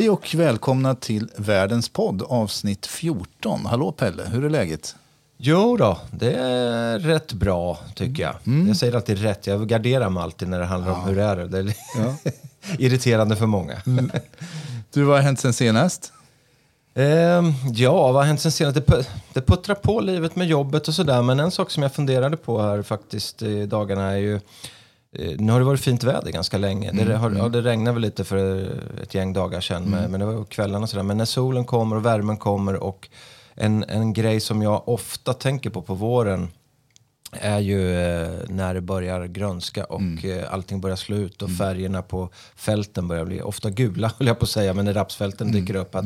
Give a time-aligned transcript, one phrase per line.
[0.00, 3.66] Hej och välkomna till Världens podd avsnitt 14.
[3.66, 4.96] Hallå Pelle, hur är läget?
[5.36, 8.34] Jo då, det är rätt bra tycker jag.
[8.46, 8.68] Mm.
[8.68, 11.36] Jag säger alltid rätt, jag garderar mig alltid när det handlar om hur det är.
[11.36, 11.64] Det är
[11.96, 12.30] Ja.
[12.78, 13.82] irriterande för många.
[14.92, 16.12] Du, vad har hänt sen senast?
[16.94, 18.74] Ehm, ja, vad har hänt sen senast?
[18.74, 21.22] Det, pu- det puttrar på livet med jobbet och sådär.
[21.22, 24.40] Men en sak som jag funderade på här faktiskt i dagarna är ju eh,
[25.12, 26.92] nu har det varit fint väder ganska länge.
[26.92, 28.70] Det, har, ja, det regnade väl lite för
[29.02, 31.02] ett gäng dagar sedan, men, men det var kvällarna och sådär.
[31.02, 33.08] Men när solen kommer och värmen kommer och
[33.54, 36.48] en, en grej som jag ofta tänker på på våren
[37.32, 42.02] är ju eh, när det börjar grönska och eh, allting börjar slå ut och färgerna
[42.02, 45.74] på fälten börjar bli ofta gula, höll jag på att säga, men när rapsfälten dyker
[45.74, 45.94] upp.
[45.94, 46.04] Att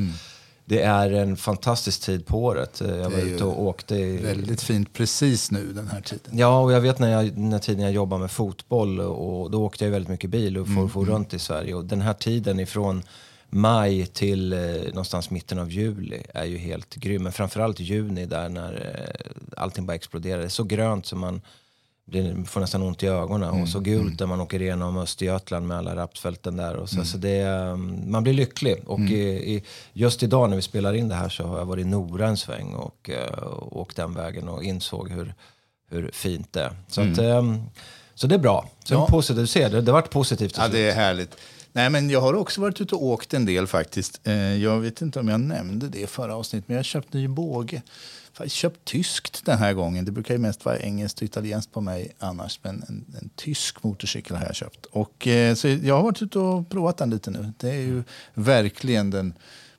[0.67, 2.81] Det är en fantastisk tid på året.
[2.81, 3.97] Eh, Jag var ute och åkte.
[3.97, 6.39] I, Väldigt fint precis nu den här tiden.
[6.39, 9.85] Ja, och jag vet när, jag, när tiden jag jobbade med fotboll och då åkte
[9.85, 11.75] jag väldigt mycket bil och får, får runt i Sverige.
[11.75, 13.03] Och den här tiden ifrån
[13.51, 17.23] maj till eh, någonstans mitten av juli är ju helt grym.
[17.23, 20.39] Men framförallt juni där när eh, allting bara exploderar.
[20.39, 21.41] Det är så grönt som man
[22.07, 23.63] blir, får nästan ont i ögonen.
[23.63, 26.77] Och så gult där man åker igenom Östergötland med alla rapsfälten där.
[26.77, 28.77] Och så, så det, um, man blir lycklig.
[28.87, 31.87] Och i, i, just idag när vi spelar in det här så har jag varit
[31.87, 35.35] i Nora en sväng och uh, åkt den vägen och insåg hur,
[35.91, 36.77] hur fint det är.
[36.89, 37.63] Så, att, um,
[38.15, 38.69] så det är bra.
[38.85, 39.07] Så Ja.
[39.07, 40.55] positivt, du ser, det, det har varit positivt.
[40.59, 41.37] Ja, det är härligt.
[41.73, 44.21] Nej, men jag har också varit ute och åkt en del faktiskt.
[44.25, 47.29] Eh, Jag vet inte om jag nämnde det förra avsnittet, men jag har köpt ny
[47.29, 47.83] båge.
[48.35, 50.05] Faktiskt köpt tyskt den här gången.
[50.05, 52.61] Det brukar ju mest vara engelskt och italienskt på mig annars.
[52.63, 54.87] Men en, en tysk motorcykel har jag köpt.
[54.87, 57.53] Och, eh, så jag har varit ute och provat den lite nu.
[57.59, 58.03] Det är ju
[58.35, 59.35] verkligen den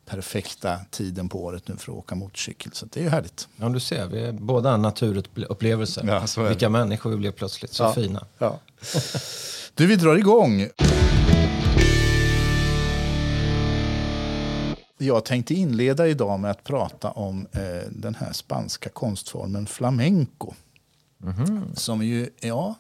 [0.06, 2.72] perfekta tiden på året nu för att åka motorcykel.
[2.74, 3.48] Så det är ju härligt.
[3.58, 6.24] Ja, du ser, vi är båda naturupplevelser.
[6.38, 6.44] Ja.
[6.48, 7.94] Vilka människor vi blev plötsligt, så Ja.
[7.94, 8.26] fina.
[8.38, 8.60] Ja.
[9.74, 10.68] Du, vi drar igång.
[15.06, 20.54] Jag tänkte inleda idag med att prata om eh, den här spanska konstformen flamenco.
[21.76, 22.76] Som ju, ja...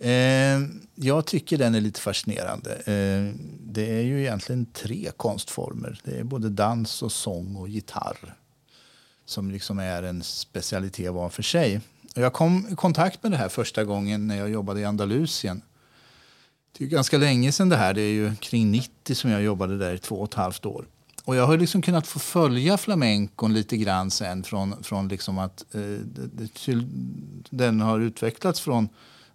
[0.00, 0.60] Eh,
[0.94, 2.74] jag tycker den är lite fascinerande.
[2.74, 6.00] Eh, det är ju egentligen tre konstformer.
[6.04, 8.34] Det är både dans och sång och gitarr
[9.24, 11.80] som liksom är en specialitet var för sig.
[12.14, 15.62] Jag kom i kontakt med det här första gången när jag jobbade i Andalusien.
[16.78, 17.94] Det är ganska länge sedan det här.
[17.94, 20.84] Det är ju kring 90 som jag jobbade där i två och ett halvt år.
[21.24, 25.64] Och jag har liksom kunnat få följa flamencon lite grann sen från, från liksom att
[25.74, 26.84] eh, det,
[27.50, 28.88] den har utvecklats från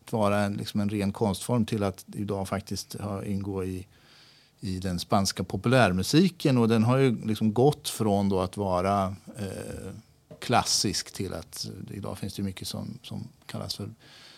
[0.06, 3.88] att vara en, liksom en ren konstform till att idag faktiskt ha, ingå i,
[4.60, 6.58] i den spanska populärmusiken.
[6.58, 9.94] Och den har ju liksom gått från då att vara eh,
[10.40, 13.90] klassisk till att idag finns det mycket som, som kallas för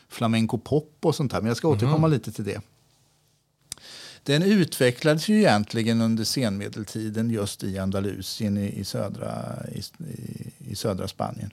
[0.10, 1.42] flamenco pop och sånt här.
[1.42, 2.62] Men jag ska återkomma lite till det.
[4.24, 9.82] Den utvecklades ju egentligen under senmedeltiden just i Andalusien i, i, södra, i,
[10.72, 11.52] i, södra Spanien.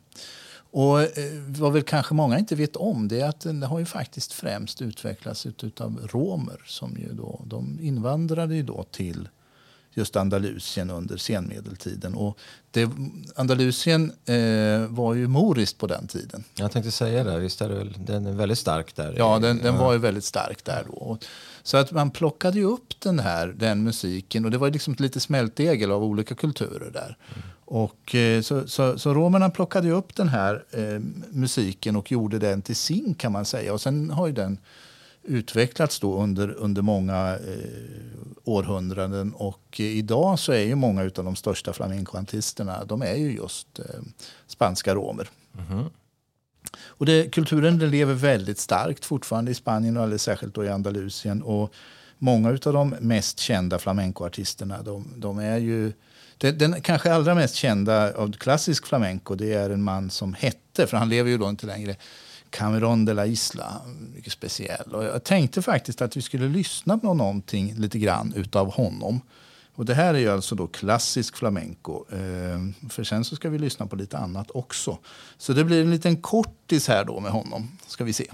[0.71, 1.09] Och eh,
[1.47, 4.83] vad väl kanske många inte vet om det är att den har ju faktiskt främst
[4.83, 5.47] utvecklats
[5.81, 9.29] av romer som ju då, de invandrade ju då till
[9.95, 12.15] just Andalusien under senmedeltiden.
[12.15, 12.39] Och
[12.71, 12.91] det,
[13.37, 16.45] Andalusien eh, var ju moriskt på den tiden.
[16.55, 19.15] Jag tänkte säga det, visst är det väl, den är väldigt stark där.
[19.19, 20.93] Ja, den, den var ju väldigt stark där då.
[20.93, 21.25] Och-
[21.69, 25.23] så att man plockade ju upp den här den musiken och det var liksom ett
[25.23, 27.17] smältdegel av olika kulturer där.
[27.65, 32.39] Och eh, så, så, så romerna plockade ju upp den här eh, musiken och gjorde
[32.39, 33.73] den till sin kan man säga.
[33.73, 34.59] Och sen har ju den
[35.23, 37.71] utvecklats då under, under många eh,
[38.45, 39.33] århundraden.
[39.35, 43.79] Och eh, idag så är ju många av de största flamencoartisterna, de är ju just
[43.79, 43.85] eh,
[44.47, 45.29] spanska romer.
[45.53, 45.85] Mm-hmm.
[46.87, 50.69] Och det, kulturen den lever väldigt starkt fortfarande i Spanien och alldeles särskilt då i
[50.69, 51.43] Andalusien.
[51.43, 51.75] Och
[52.19, 55.93] många av de mest kända flamencoartisterna de, de är ju...
[56.39, 60.87] Den, den kanske allra mest kända av klassisk flamenco det är en man som hette,
[60.87, 61.97] för han lever ju då inte längre,
[62.51, 63.81] Cameron de la Isla.
[64.15, 64.95] Mycket speciell.
[64.95, 69.21] Och jag tänkte faktiskt att vi skulle lyssna på någonting lite grann utav honom.
[69.79, 72.05] Och det här är ju alltså då klassisk flamenco.
[72.11, 74.99] Eh, för sen så ska vi lyssna på lite annat också.
[75.37, 77.69] Så det blir en liten kortis här då med honom.
[77.87, 78.27] Ska vi se.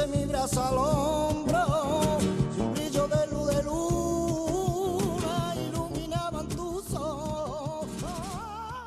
[0.00, 1.64] Sé mi brazo al hombro,
[2.56, 7.86] su brillo de luz de luna iluminaban tus ojos.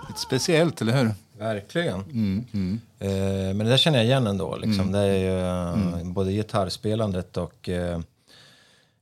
[0.07, 1.11] Lite speciellt, eller hur?
[1.39, 2.01] Verkligen.
[2.01, 3.09] Mm, Eh,
[3.55, 4.55] men det där känner jag igen ändå.
[4.55, 4.91] Liksom.
[4.91, 5.93] Det är ju Mm.
[5.93, 7.99] eh, både gitarrspelandet och eh,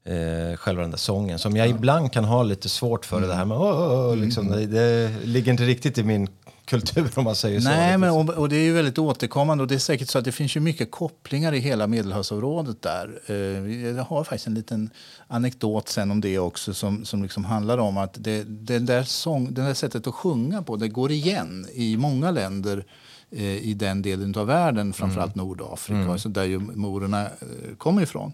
[0.06, 1.40] eh, själva den där sången.
[1.40, 4.48] Som jag ibland kan ha lite svårt för det här med åh, åh, åh, liksom.
[4.48, 6.28] det, det ligger inte riktigt i min
[6.72, 7.70] kultur om man säger så.
[7.70, 10.26] Nej, men, och, och det är ju väldigt återkommande och det är säkert så att
[10.26, 13.20] det finns ju mycket kopplingar i hela Medelhavsområdet där.
[13.26, 13.36] Eh,
[13.96, 14.90] Jag har faktiskt en liten
[15.28, 19.54] anekdot sen om det också som, som liksom handlar om att det, den, där sång,
[19.54, 22.86] den där sättet att sjunga på det går igen i många länder
[23.32, 28.34] eh, i den delen av världen, framförallt Nordafrika, alltså där ju morerna eh, kommer ifrån.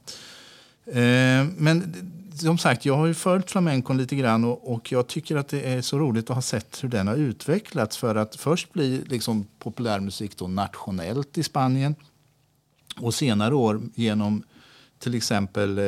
[1.58, 1.94] Men
[2.40, 5.62] som sagt, jag har ju följt flamencon lite grann och, och jag tycker att det
[5.62, 9.48] är så roligt att ha sett hur den har utvecklats för att först bli liksom
[9.60, 11.96] populärmusik då nationellt i Spanien
[13.00, 14.44] och senare år genom
[15.00, 15.84] till exempel eh,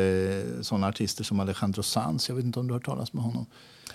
[0.61, 2.29] sådana artister som Alejandro Sanz.
[2.29, 3.45] Jag vet inte om du har hört talas med honom?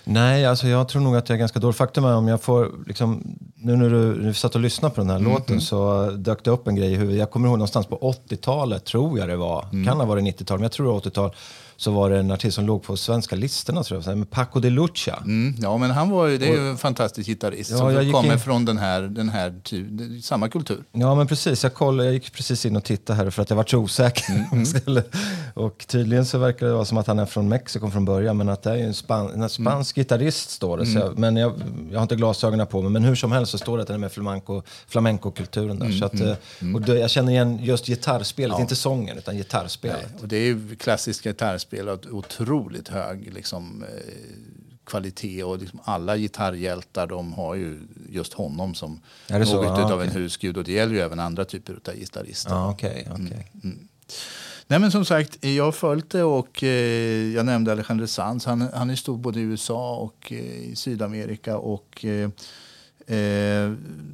[0.03, 1.75] Nej, alltså jag tror nog att jag är ganska dålig.
[1.75, 5.01] Faktum är om jag får, liksom, nu när du, när vi satt och lyssnade på
[5.01, 7.19] den här låten så dök det upp en grej i huvudet.
[7.19, 10.63] Jag kommer ihåg någonstans på 80-talet, tror jag det var, kan ha varit 90-tal, men
[10.63, 11.35] jag tror det var 80-tal,
[11.77, 14.69] så var det en artist som låg på svenska listorna, tror jag, med Paco de
[14.69, 15.17] Lucha.
[15.17, 18.33] Mm, ja, men han var ju, det är ju en fantastisk gitarrist Ja, som kommer
[18.33, 19.85] in- från den här, den här ty,
[20.21, 20.83] samma kultur.
[20.91, 21.63] Ja, men precis.
[21.63, 24.45] Jag, kollade, jag gick precis in och tittade här för att jag var så osäker.
[24.85, 25.03] Eller-
[25.55, 28.49] och tydligen så verkar det vara som att han är från Mexiko från början, men
[28.49, 30.89] att det är ju en, span, en spansk gitarrist står det.
[30.89, 31.53] Jag, men jag,
[31.91, 33.95] jag har inte glasögonen på mig, men hur som helst så står det att den
[33.95, 35.91] är med flamenco, flamenco-kulturen där.
[35.91, 36.35] Så att, eh,
[36.75, 40.21] och det, jag känner igen just gitarrspelet, inte sången, utan gitarrspelet.
[40.21, 44.11] Och det är ju klassiska gitarrspel av otroligt hög liksom, eh,
[44.85, 45.43] kvalitet.
[45.43, 47.79] Och liksom alla gitarrhjältar de har ju
[48.09, 49.55] just honom som det så?
[49.55, 50.57] något Ja, utav en husgud.
[50.57, 52.51] Och det gäller ju även andra typer av gitarrister.
[52.51, 53.07] Ja, okej.
[53.11, 53.51] okej.
[54.67, 58.45] Nej men som sagt, jag har följt det och eh, jag nämnde Alejandro Sanz.
[58.45, 61.57] Han, han är stor både i USA och eh, i Sydamerika.
[61.57, 62.29] Och eh,
[63.17, 63.71] eh,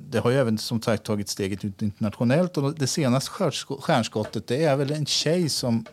[0.09, 2.57] det har ju även som sagt tagit steget ut internationellt.
[2.57, 3.31] Och det senaste
[3.79, 5.85] stjärnskottet det är väl en tjej som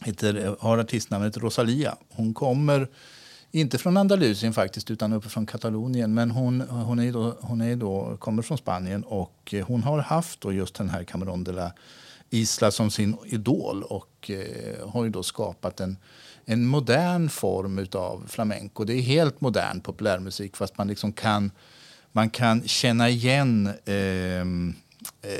[0.00, 1.96] heter, har artistnamnet Rosalia.
[2.08, 2.88] Hon kommer
[3.50, 6.14] inte från Andalusien faktiskt, utan uppe från Katalonien.
[6.14, 9.98] Men hon, hon, är då, hon är då, kommer från Spanien och eh, hon har
[9.98, 11.72] haft då just den här Cameron de la
[12.30, 15.96] Isla som sin idol och eh, har ju då skapat en,
[16.44, 18.84] en modern form av flamenco.
[18.84, 21.50] Det är helt modern populärmusik fast man liksom kan,
[22.12, 24.74] man kan känna igen ehm,
[25.22, 25.30] eh,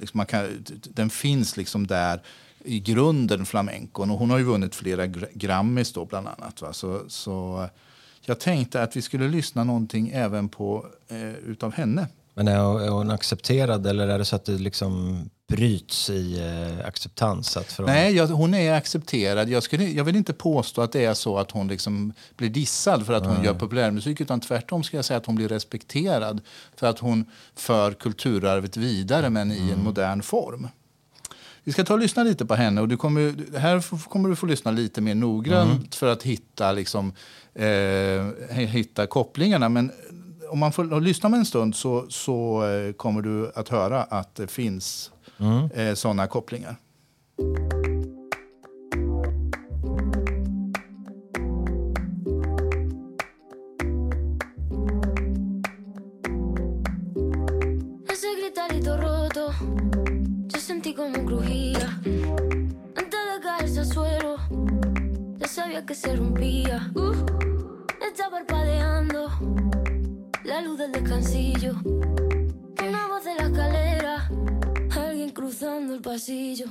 [0.00, 2.22] liksom man kan, den finns liksom där
[2.64, 4.10] i grunden flamencon.
[4.10, 6.62] Och hon har ju vunnit flera gr- Grammys då bland annat.
[6.62, 6.72] Va?
[6.72, 7.68] Så, så
[8.20, 12.08] jag tänkte att vi skulle lyssna någonting även på eh, utav henne.
[12.36, 17.56] Men är hon- accepterad eller är det så att det liksom bryts i eh, acceptans?
[17.56, 19.48] Att för Nej, jag, hon är accepterad.
[19.48, 23.06] Jag, skulle, jag vill inte påstå att det är så att hon liksom blir dissad
[23.06, 24.20] för att hon gör populärmusik.
[24.20, 26.40] Utan tvärtom ska jag säga att hon blir respekterad
[26.76, 27.24] för att hon
[27.54, 30.68] för kulturarvet vidare men i en modern form.
[31.64, 32.80] Vi ska ta och lyssna lite på henne.
[32.80, 37.12] Och du kommer, här kommer du få lyssna lite mer noggrant för att hitta, liksom,
[37.54, 39.68] eh, hitta kopplingarna.
[39.68, 39.92] Men
[40.48, 44.34] om man får lyssna med en stund så, så eh, kommer du att höra att
[44.34, 45.10] det finns
[45.74, 46.76] eh, sådana kopplingar.
[65.86, 66.80] Que se rompía.
[66.96, 67.14] Uh,
[68.00, 69.65] está parpadeando
[70.56, 71.74] la luz del descansillo.
[71.84, 74.30] Una voz de la escalera,
[74.90, 76.64] alguien cruzando el pasillo.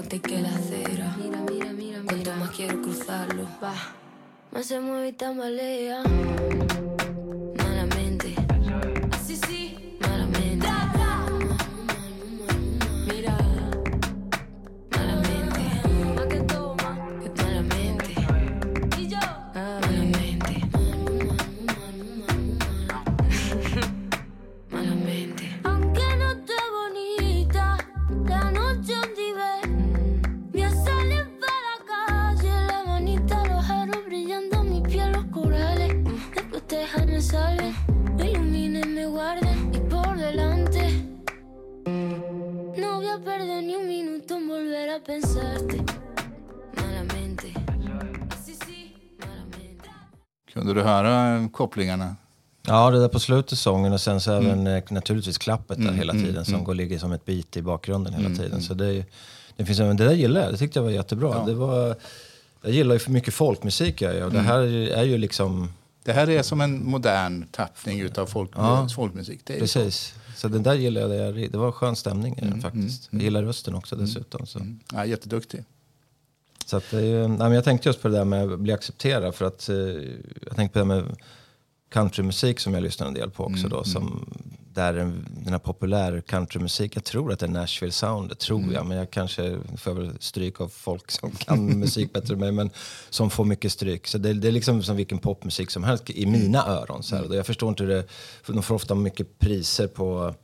[0.00, 1.16] Es que la acera.
[1.22, 3.74] Mira, mira, mira, Cuanto más quiero cruzarlo, va.
[4.52, 6.02] Más se mueve y tambalea.
[43.24, 45.76] Perder ni un minuto en volver a pensarte.
[46.76, 47.46] Malamente.
[48.30, 49.88] Así sí, malamente.
[50.52, 52.16] Kunde du höra kopplingarna?
[52.66, 55.96] Ja, det där på slutet sången och sen så även eh, naturligtvis klappet där Mm,
[55.98, 56.64] hela mm, tiden som mm.
[56.64, 58.62] går ligger som ett bit i bakgrunden hela tiden.
[58.62, 59.04] Så det,
[59.56, 61.32] det, finns, även- det där gillar jag, det tyckte jag var jättebra.
[61.34, 61.44] Ja.
[61.46, 61.94] Det var,
[62.62, 64.30] jag gillar ju för mycket folkmusik jag gör.
[64.30, 64.60] det här
[64.92, 65.72] är ju liksom,
[66.08, 68.88] Det här är som en modern tappning utav folk, Ja.
[68.94, 69.40] folkmusik.
[69.44, 69.78] Det ju så.
[69.80, 70.14] precis.
[70.36, 73.08] Så den där gillar jag, det, var skön stämning i den faktiskt.
[73.12, 74.46] Jag gillar rösten också dessutom.
[74.46, 74.60] Så.
[74.92, 75.64] Ja, jätteduktig.
[76.66, 79.34] Så att ju- nej, men jag tänkte just på det där med att bli accepterad.
[79.34, 79.76] För att, eh,
[80.46, 81.16] jag tänkte på det här med
[81.90, 83.68] countrymusik som jag lyssnar en del på också.
[83.68, 84.30] Då, som,
[84.78, 88.72] där en, den här populär countrymusik, jag tror att det är Nashville Sound, det tror
[88.72, 88.86] jag.
[88.86, 92.52] Men jag kanske får väl stryk av folk som kan musik bättre än mig.
[92.52, 92.70] Men
[93.10, 94.06] som får mycket stryk.
[94.06, 97.02] Så det, det är liksom som vilken popmusik som helst i mina öron.
[97.02, 97.34] Så här.
[97.34, 98.04] Jag förstår inte hur det,
[98.42, 100.34] för de får ofta mycket priser på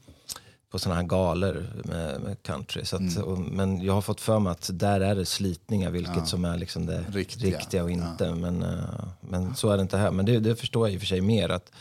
[0.71, 2.85] på sådana här galor med, med country.
[2.85, 6.29] Så att, och, men jag har fått för mig att där är det slitningar, vilket
[6.29, 7.59] som är liksom det Riktiga.
[7.59, 8.35] riktiga, och inte.
[8.35, 10.11] Men, eh, men så är det inte här.
[10.11, 11.73] Men det, det förstår jag i och för sig mer, att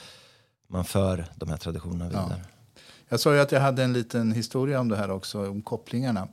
[0.74, 2.42] man för de här traditionerna vidare.
[3.10, 6.28] Jag sa ju att jag hade en liten historia om det här också, om kopplingarna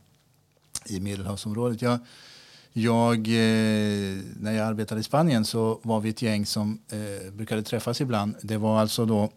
[0.86, 1.82] i Medelhavsområdet.
[1.82, 1.98] Jag,
[2.72, 7.62] jag, eh, när jag arbetade i Spanien så var vi ett gäng som eh, brukade
[7.62, 8.34] träffas ibland.
[8.42, 9.30] Det var alltså då,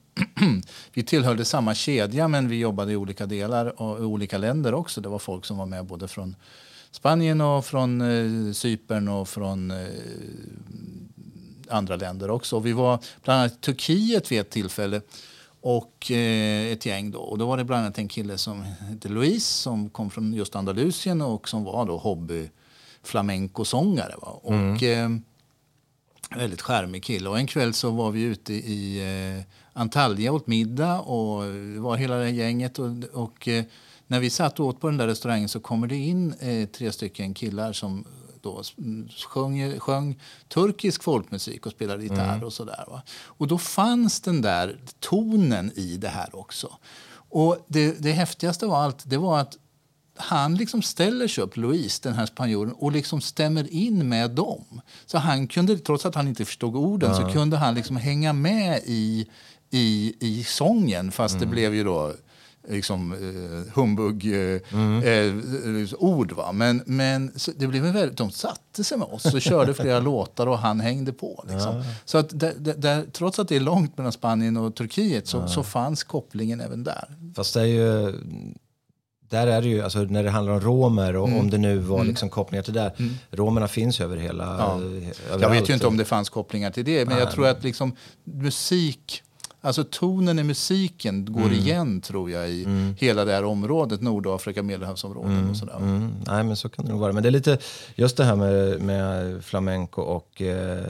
[0.94, 5.02] vi tillhörde samma kedja men vi jobbade i olika delar och i olika länder också.
[5.02, 6.36] Det var folk som var med både från
[6.92, 9.88] Spanien och från eh, Cypern och från eh,
[11.70, 12.60] andra länder också.
[12.60, 15.02] Vi var bland annat i Turkiet vid ett tillfälle
[15.62, 17.20] och eh, ett gäng då.
[17.20, 20.56] Och då var det bland annat en kille som hette Luis som kom från just
[20.56, 22.50] Andalusien och som var då hobby
[23.04, 24.16] flamencosångare.
[24.22, 24.28] Va?
[24.28, 25.10] Och, eh,
[26.36, 27.30] väldigt charmig kille.
[27.30, 29.00] Och en kväll så var vi ute i
[29.38, 29.44] eh,
[29.74, 31.44] Antalya åt middag och
[31.78, 32.80] var hela det gänget.
[32.80, 33.64] Och, och eh,
[34.08, 36.92] när vi satt och åt på den där restaurangen så kommer det in eh, tre
[36.92, 38.06] stycken killar som
[38.44, 42.86] då mm, sjöng, sjöng turkisk folkmusik och spelade gitarr och sådär.
[42.88, 43.02] Va?
[43.26, 46.78] Och då fanns den där tonen i det här också.
[47.30, 49.58] Och det, det häftigaste av allt det var att
[50.16, 54.82] han liksom ställer sig upp, Louise, den här spanjoren, och liksom stämmer in med dem.
[55.06, 58.82] Så han kunde, trots att han inte förstod orden, så kunde han liksom hänga med
[58.86, 59.28] i,
[59.72, 62.14] i, i sången, fast det blev ju då
[62.70, 64.62] liksom eh, humbug eh,
[65.10, 65.34] eh,
[65.98, 66.52] ord va.
[66.52, 70.48] Men, men det blev en väldigt, de satte sig med oss och körde flera låtar
[70.48, 71.46] och han hängde på.
[71.50, 71.84] Liksom.
[72.06, 75.64] Så att där, där, trots att det är långt mellan Spanien och Turkiet så, så
[75.64, 77.06] fanns kopplingen även där.
[77.36, 78.14] Fast det är ju,
[79.30, 82.04] där är det ju, alltså när det handlar om romer och om det nu var
[82.04, 83.10] liksom kopplingar till det där.
[83.32, 84.76] Romerna finns över hela, Ja.
[84.76, 85.42] överallt.
[85.42, 87.96] Jag vet ju inte om det fanns kopplingar till det, men jag tror att liksom
[88.24, 89.24] musik,
[89.64, 92.68] alltså tonen i musiken går igen tror jag i
[93.00, 95.78] hela det här området, Nordafrika, Medelhavsområdet och sådär.
[95.78, 97.14] Mm, nej men så kan det nog vara.
[97.14, 97.58] Men det är lite
[97.96, 100.84] just det här med, med flamenco och eh,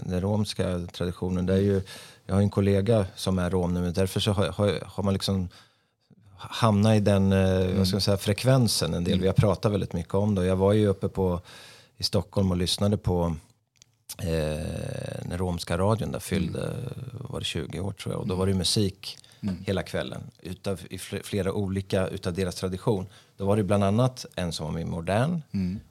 [0.00, 1.46] den romska traditionen.
[1.46, 1.82] Det är ju,
[2.26, 5.12] jag har en kollega som är rom nu, men därför så har, har, har man
[5.12, 5.48] liksom
[6.36, 9.20] hamnat i den eh, vad ska jag säga, frekvensen en del.
[9.20, 10.46] Vi har pratat väldigt mycket om det.
[10.46, 11.40] Jag var ju uppe på,
[11.98, 13.36] i Stockholm och lyssnade på
[14.18, 14.26] eh,
[15.28, 16.74] den romska radion där fyllde
[17.12, 18.20] var det 20 år tror jag.
[18.20, 19.18] Och då var det musik
[19.64, 20.22] hela kvällen.
[20.42, 23.06] Utav, I fl- flera olika utav deras tradition.
[23.36, 25.42] Då var det bland annat en som var mer modern.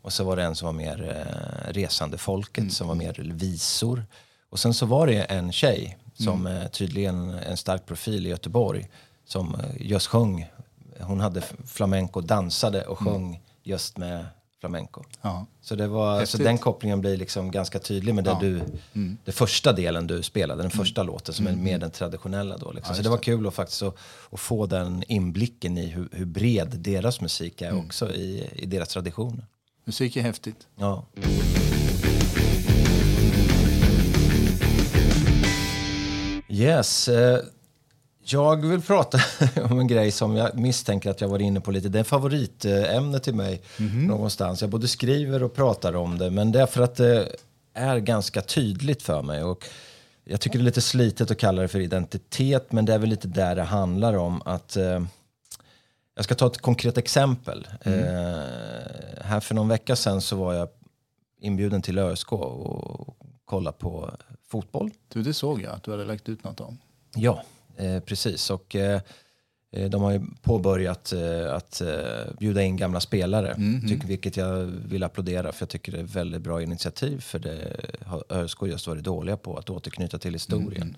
[0.01, 4.05] Och så var det en som var mer eh, resande folket, som var mer visor.
[4.49, 8.89] Och sen så var det en tjej som eh, tydligen en stark profil i Göteborg.
[9.25, 10.49] Som eh, just sjöng.
[10.99, 14.25] Hon hade flamenco, dansade och sjöng just med
[14.61, 15.03] flamenco.
[15.21, 15.45] Ja.
[15.61, 18.61] Så, det var, så den kopplingen blir liksom ganska tydlig med det du,
[19.25, 22.71] det första delen du spelade, den första låten som är mer den traditionella då.
[22.71, 22.95] Liksom.
[22.95, 23.97] så det var kul att faktiskt att,
[24.31, 28.89] att få den inblicken i hur, hur bred deras musik är också i, i deras
[28.89, 29.45] traditioner.
[29.85, 30.67] Musik är häftigt.
[30.75, 31.05] Ja.
[36.49, 37.07] Yes.
[37.07, 37.39] Eh,
[38.23, 39.19] Jag vill prata
[39.69, 41.89] om en grej som jag misstänker att jag var inne på lite.
[41.89, 43.61] Det är favoritämne till mig
[44.07, 44.61] någonstans.
[44.61, 47.35] Jag både skriver och pratar om det, men det är för att det
[47.73, 49.43] är ganska tydligt för mig.
[49.43, 49.65] Och
[50.23, 53.09] jag tycker det är lite slitet att kalla det för identitet, men det är väl
[53.09, 54.41] lite där det handlar om.
[54.45, 54.77] att...
[54.77, 55.01] Eh,
[56.15, 57.67] jag ska ta ett konkret exempel.
[57.81, 57.93] Eh,
[59.21, 60.69] här för någon vecka sedan så var jag
[61.41, 64.11] inbjuden till ÖSK och kolla på
[64.47, 64.91] fotboll.
[65.07, 66.77] Du, det såg jag att du hade lagt ut något om.
[67.15, 67.43] Ja,
[67.77, 68.49] eh, precis.
[68.49, 69.01] Och eh,
[69.71, 73.55] eh, de har ju påbörjat eh, att eh, bjuda in gamla spelare.
[73.87, 77.19] Tycker, vilket jag vill applådera för jag tycker det är väldigt bra initiativ.
[77.21, 80.97] För det har ÖSK just varit dåliga på att återknyta till historien.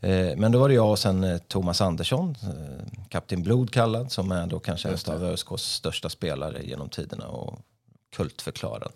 [0.00, 2.34] Eh, Men då var det jag och sen Thomas Andersson,
[3.08, 7.58] Kapten Blod kallad, som är då kanske en av ÖSKs största spelare genom tiderna och
[8.16, 8.92] kultförklarad.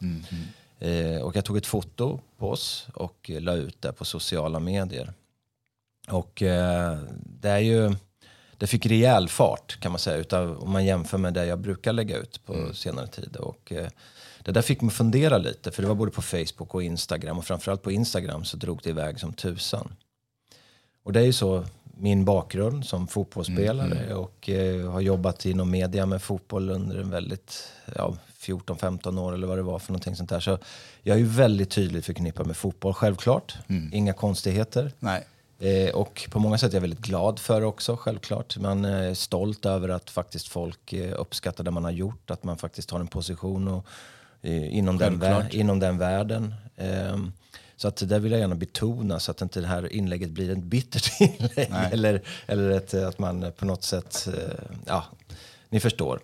[0.79, 5.13] Eh, Och jag tog ett foto på oss och la ut det på sociala medier.
[6.11, 6.99] Och eh,
[7.41, 7.95] det är ju,
[8.57, 11.93] det fick rejäl fart kan man säga, utav, om man jämför med det jag brukar
[11.93, 13.37] lägga ut på senare tid.
[13.37, 13.89] Och, eh,
[14.43, 17.45] det där fick mig fundera lite, för det var både på Facebook och Instagram och
[17.45, 19.93] framförallt på Instagram så drog det iväg som tusan.
[21.03, 21.65] Och det är ju så
[22.01, 27.69] min bakgrund som fotbollsspelare och eh, har jobbat inom media med fotboll under en väldigt,
[27.97, 30.41] ja, 14-15 år eller vad det var för någonting sånt där.
[30.41, 30.59] Så
[31.03, 33.59] jag är ju väldigt tydligt förknippad med fotboll, självklart.
[33.93, 34.93] Inga konstigheter.
[34.99, 35.27] Nej.
[35.61, 38.57] Eh, och på många sätt är jag väldigt glad för det också, självklart.
[38.57, 42.59] Man är stolt över att faktiskt folk eh, uppskattar det man har gjort, att man
[42.59, 43.87] faktiskt har en position och,
[44.43, 46.55] eh, inom, den, inom den världen.
[46.77, 47.33] Ehm,
[47.77, 50.59] så att det vill jag gärna betona så att inte det här inlägget blir ett
[50.59, 51.71] bittert inlägg.
[51.71, 51.89] Nej.
[51.93, 55.05] Eller, eller ett, att man på något sätt, eh, ja,
[55.69, 56.21] ni förstår.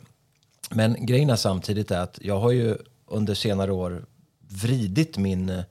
[0.70, 4.04] Men grejen är samtidigt är att jag har ju under senare år
[4.48, 5.64] vridit min, eh,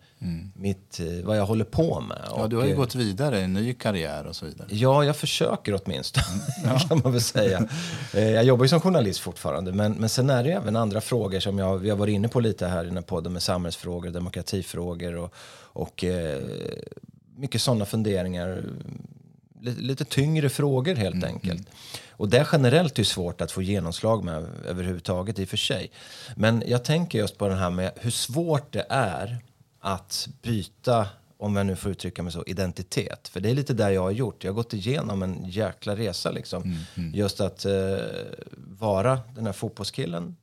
[0.54, 2.18] mitt, eh, vad jag håller på med.
[2.18, 2.40] Mm.
[2.40, 4.68] Ja, du har ju eh, gått vidare, en ny karriär och så vidare.
[4.72, 6.26] Ja, jag försöker åtminstone,
[6.64, 6.80] Mm.
[6.90, 7.68] kan man väl säga.
[8.14, 11.40] Jag jobbar ju som journalist fortfarande, men, men sen är det ju även andra frågor
[11.40, 14.10] som jag, vi har varit inne på lite här i den här podden med samhällsfrågor,
[14.10, 16.44] demokratifrågor och, och eh,
[17.38, 18.64] mycket sådana funderingar.
[19.66, 21.70] Lite, tyngre frågor helt enkelt.
[22.10, 25.92] Och det generellt är svårt att få genomslag med överhuvudtaget i och för sig.
[26.36, 29.38] Men jag tänker just på det här med hur svårt det är
[29.80, 33.28] att byta, om jag nu får uttrycka mig så, identitet.
[33.28, 34.44] För det är lite där jag har gjort.
[34.44, 36.64] Jag har gått igenom en jäkla resa liksom.
[37.14, 37.98] Just att eh,
[38.58, 40.36] vara den här fotbollskillen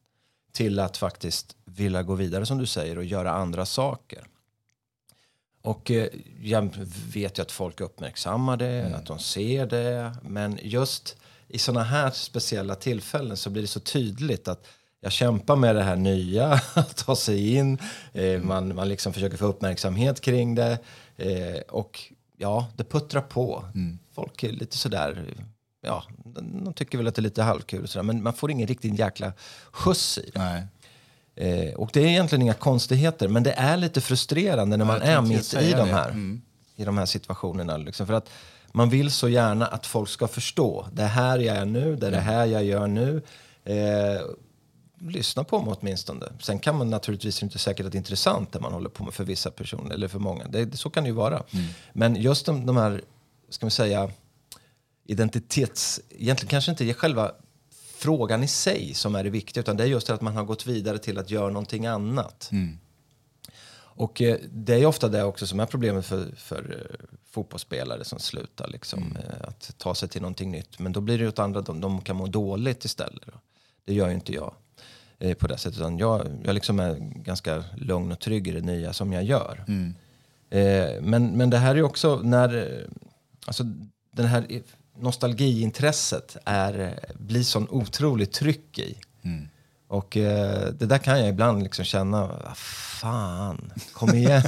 [0.52, 4.26] till att faktiskt vilja gå vidare som du säger och göra andra saker.
[5.62, 6.08] Och eh,
[6.42, 6.70] jag
[7.14, 10.16] vet ju att folk uppmärksammar det, att de ser det.
[10.22, 11.16] Men just
[11.48, 14.66] i sådana här speciella tillfällen så blir det så tydligt att
[15.00, 17.78] jag kämpar med det här nya, att ta sig in.
[18.12, 20.78] Eh, man, man liksom försöker få uppmärksamhet kring det.
[21.16, 23.64] Eh, och ja, det puttrar på.
[24.14, 25.34] Folk är lite sådär,
[25.82, 26.04] ja,
[26.64, 28.02] de tycker väl att det är lite halvkul och sådär.
[28.02, 29.32] Men man får ingen riktig jäkla
[29.72, 30.38] skjuts i det.
[30.38, 30.66] Nej.
[31.36, 35.20] Eh, och det är egentligen inga konstigheter, men det är lite frustrerande när man är
[35.20, 36.42] mitt i de här, Mm.
[36.76, 37.76] i de här situationerna.
[37.76, 38.06] Liksom.
[38.06, 38.30] För att
[38.72, 40.86] man vill så gärna att folk ska förstå.
[40.92, 42.34] Det här jag är nu, det är det Mm.
[42.34, 43.22] här jag gör nu.
[43.64, 44.20] Eh,
[45.08, 46.26] lyssna på mig åtminstone.
[46.40, 49.14] Sen kan man naturligtvis inte säkert att det är intressant det man håller på med
[49.14, 50.46] för vissa personer, eller för många.
[50.48, 51.42] Det, så kan det ju vara.
[51.50, 51.66] Mm.
[51.92, 53.00] Men just de, de här,
[53.48, 54.10] ska man säga,
[55.06, 56.00] identitets...
[56.10, 57.32] Egentligen kanske inte själva
[58.02, 60.44] frågan i sig som är det viktiga, utan det är just det att man har
[60.44, 62.48] gått vidare till att göra någonting annat.
[63.94, 68.18] Och eh, det är ofta det också som är problemet för, för eh, fotbollsspelare som
[68.18, 68.68] slutar.
[68.68, 70.78] Liksom, eh, att ta sig till någonting nytt.
[70.78, 73.26] Men då blir det ju åt andra, de, de kan må dåligt istället.
[73.26, 73.32] Då.
[73.84, 74.54] Det gör ju inte jag
[75.38, 75.78] på det sättet.
[75.78, 79.64] Utan jag, jag liksom är ganska lugn och trygg i det nya som jag gör.
[80.50, 82.86] Eh, men, men det här är ju också när...
[83.46, 83.64] Alltså,
[84.10, 84.46] den här
[85.02, 88.96] nostalgiintresset är, blir sån otroligt tryck i.
[89.88, 94.42] Och eh, det där kan jag ibland liksom känna, "Vad fan, kom igen.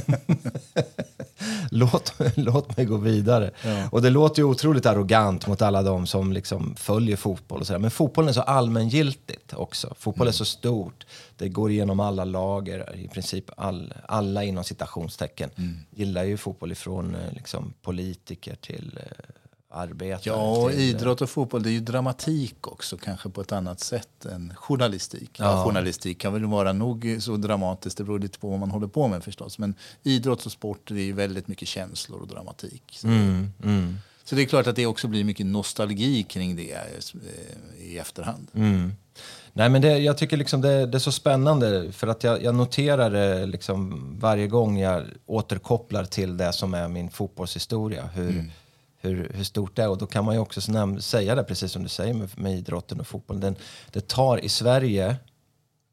[1.71, 3.51] låt, låt mig gå vidare.
[3.91, 7.79] Och det låter ju otroligt arrogant mot alla de som liksom följer fotboll och sådär.
[7.79, 9.93] Men fotbollen är så allmängiltigt också.
[9.99, 11.05] Fotboll är så stort.
[11.37, 12.95] Det går igenom alla lager.
[12.95, 15.49] I princip all, alla inom citationstecken
[15.91, 19.25] gillar ju fotboll ifrån eh, liksom, politiker till eh,
[19.75, 20.19] arbetare.
[20.23, 23.79] Ja, och eh, idrott och fotboll det är ju dramatik också, kanske på ett annat
[23.79, 25.29] sätt än journalistik.
[25.37, 25.63] Ja.
[25.65, 29.07] journalistik kan väl vara nog så dramatiskt, det beror lite på vad man håller på
[29.07, 29.59] med förstås.
[29.59, 32.83] Men idrott och sport det är ju väldigt mycket känslor och dramatik.
[32.91, 33.97] Så, Mm, mm.
[34.23, 38.47] så det är klart att det också blir mycket nostalgi kring det eh, i efterhand.
[38.53, 38.93] Mm.
[39.53, 42.55] Nej, men det, jag tycker liksom det, det är så spännande för att jag, jag
[42.55, 48.09] noterar det liksom varje gång jag återkopplar till det som är min fotbollshistoria.
[48.13, 48.51] Hur,
[49.05, 49.89] hur, hur stort det är.
[49.89, 50.61] Och då kan man ju också
[51.01, 53.41] säga det, precis som du säger med, med idrotten och fotbollen.
[53.41, 53.55] Den,
[53.91, 55.15] det tar i Sverige,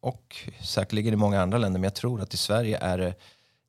[0.01, 3.15] och säkerligen i många andra länder, men jag tror att i Sverige är det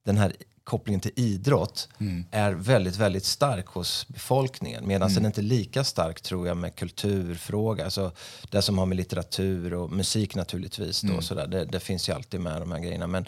[0.05, 1.89] den här kopplingen till idrott
[2.31, 4.87] är väldigt, väldigt stark hos befolkningen.
[4.87, 7.85] Medan den inte är lika stark tror jag med kulturfråga.
[7.85, 8.11] Alltså
[8.49, 11.01] det som har med litteratur och musik naturligtvis.
[11.01, 11.47] Då, sådär.
[11.47, 13.07] Det, det finns ju alltid med de här grejerna.
[13.07, 13.25] Men,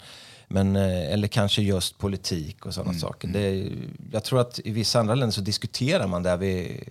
[0.48, 3.28] men, eh, eller kanske just politik och sådana saker.
[3.28, 3.72] Det är,
[4.12, 6.82] jag tror att i vissa andra länder så diskuterar man det vid,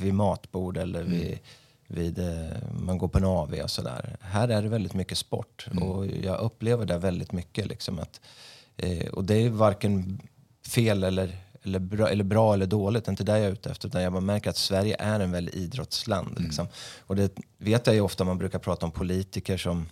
[0.00, 1.38] vid matbord eller vid,
[1.86, 4.16] vid, eh, man går på en AV och sådär.
[4.20, 7.66] Här är det väldigt mycket sport och jag upplever det väldigt mycket.
[7.66, 8.20] Liksom att,
[8.76, 10.20] eh, och det är varken
[10.68, 13.70] fel eller, eller, bra, eller bra eller dåligt, det är inte det jag är ute
[13.70, 13.88] efter.
[13.88, 16.40] Utan jag bara märker att Sverige är en väldigt idrottsland.
[16.40, 16.66] Liksom.
[17.06, 19.86] Och det vet jag ju ofta, man brukar prata om politiker som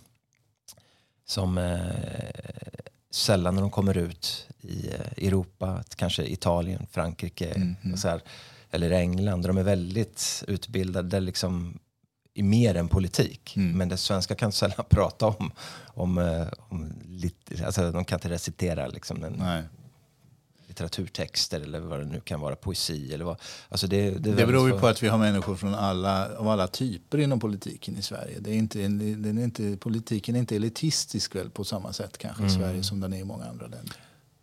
[1.25, 1.79] som eh,
[3.11, 8.21] sällan när de kommer ut i eh, Europa, kanske Italien, Frankrike och så här,
[8.71, 9.41] eller England.
[9.41, 11.79] De är väldigt utbildade liksom,
[12.33, 13.53] i mer än politik.
[13.75, 15.51] Men det svenska kan sällan prata om,
[15.85, 19.41] om, eh, om lit, alltså, de kan inte recitera liksom, den.
[20.73, 23.37] Litteraturtexter eller vad det nu kan vara, poesi eller vad.
[23.69, 26.67] Alltså det, det, Det beror ju på att vi har människor från alla, av alla
[26.67, 28.37] typer inom politiken i Sverige.
[28.39, 32.45] Det är inte, den är inte, politiken är inte elitistisk väl på samma sätt kanske
[32.45, 33.95] i Sverige som den är i många andra länder.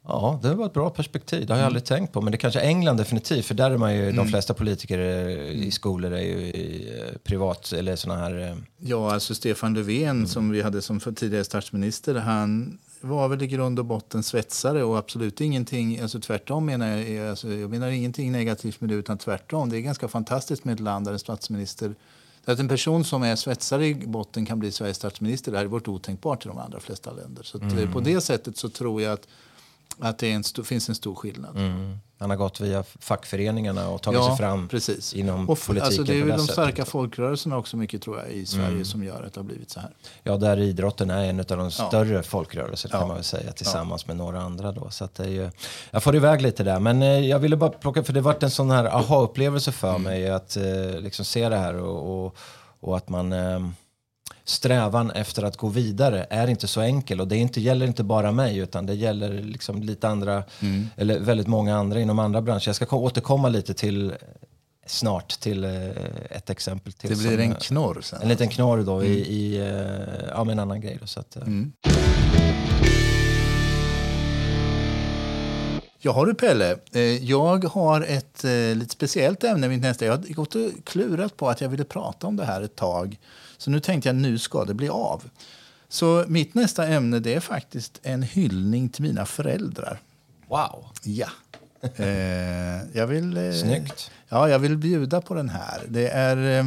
[0.06, 1.46] Ja, det var ett bra perspektiv.
[1.46, 2.20] Det har jag aldrig tänkt på.
[2.20, 3.44] Men det kanske är England definitivt.
[3.46, 4.98] För där är man ju, de flesta politiker
[5.50, 8.48] i skolor är ju i eh, privat eller såna här...
[8.48, 13.46] eh, Ja, alltså Stefan Löfven som vi hade som tidigare statsminister, han var väl i
[13.46, 18.32] grund och botten svetsare och absolut ingenting, alltså tvärtom menar jag, alltså jag menar ingenting
[18.32, 19.68] negativt med det utan tvärtom.
[19.68, 21.94] Det är ganska fantastiskt med ett land där en statsminister
[22.44, 25.88] att en person som är svetsare i botten kan bli Sveriges statsminister, det hade varit
[25.88, 27.42] otänkbart i de allra flesta länder.
[27.42, 29.28] Så eh, på det sättet så tror jag att,
[29.98, 31.56] att det en finns en stor skillnad.
[31.56, 35.14] mm, han har gått via fackföreningarna och tagit sig fram precis.
[35.14, 36.58] inom och f- politiken alltså det är det de sättet.
[36.58, 36.68] Mm.
[36.72, 39.80] starka folkrörelserna också mycket tror jag i Sverige som gör att det har blivit så
[39.80, 39.90] här.
[40.22, 41.70] Ja, där idrotten är en av de Ja.
[41.70, 43.06] större folkrörelserna kan Ja.
[43.06, 44.90] man väl säga tillsammans med några andra då.
[44.90, 45.50] Så att det är ju,
[45.90, 48.50] jag får iväg lite där, men eh, jag ville bara plocka, för det varit en
[48.50, 50.02] sån här aha-upplevelse för Mm.
[50.02, 52.36] mig att eh, liksom se det här och, och,
[52.80, 53.60] och att man eh,
[54.44, 58.32] strävan efter att gå vidare är inte så enkel och det inte, gäller inte bara
[58.32, 60.86] mig utan det gäller liksom lite andra, Mm.
[60.96, 62.62] eller väldigt många andra inom andra branscher.
[62.68, 64.12] Jag ska ko- återkomma lite till
[64.86, 65.70] snart till eh,
[66.30, 67.10] ett exempel till.
[67.10, 68.22] Det blir som, en knorr sen.
[68.22, 70.98] en liten knorr då i, i eh, ja, med en annan grej.
[71.00, 71.42] Då, så att, eh,
[76.02, 76.76] Ja, har du Pelle.
[77.20, 78.44] Jag har ett
[78.76, 80.04] lite speciellt ämne mitt nästa.
[80.04, 83.18] Jag har gått och klurat på att jag ville prata om det här ett tag.
[83.60, 85.24] Så nu tänkte jag nu ska det bli av.
[85.88, 90.00] Så mitt nästa ämne det är faktiskt en hyllning till mina föräldrar.
[90.48, 90.86] Wow!
[91.02, 91.28] Ja.
[91.96, 92.06] Eh,
[92.92, 94.10] jag vill, eh, Snyggt.
[94.28, 95.82] Ja, jag vill bjuda på den här.
[95.88, 96.66] Det är, eh,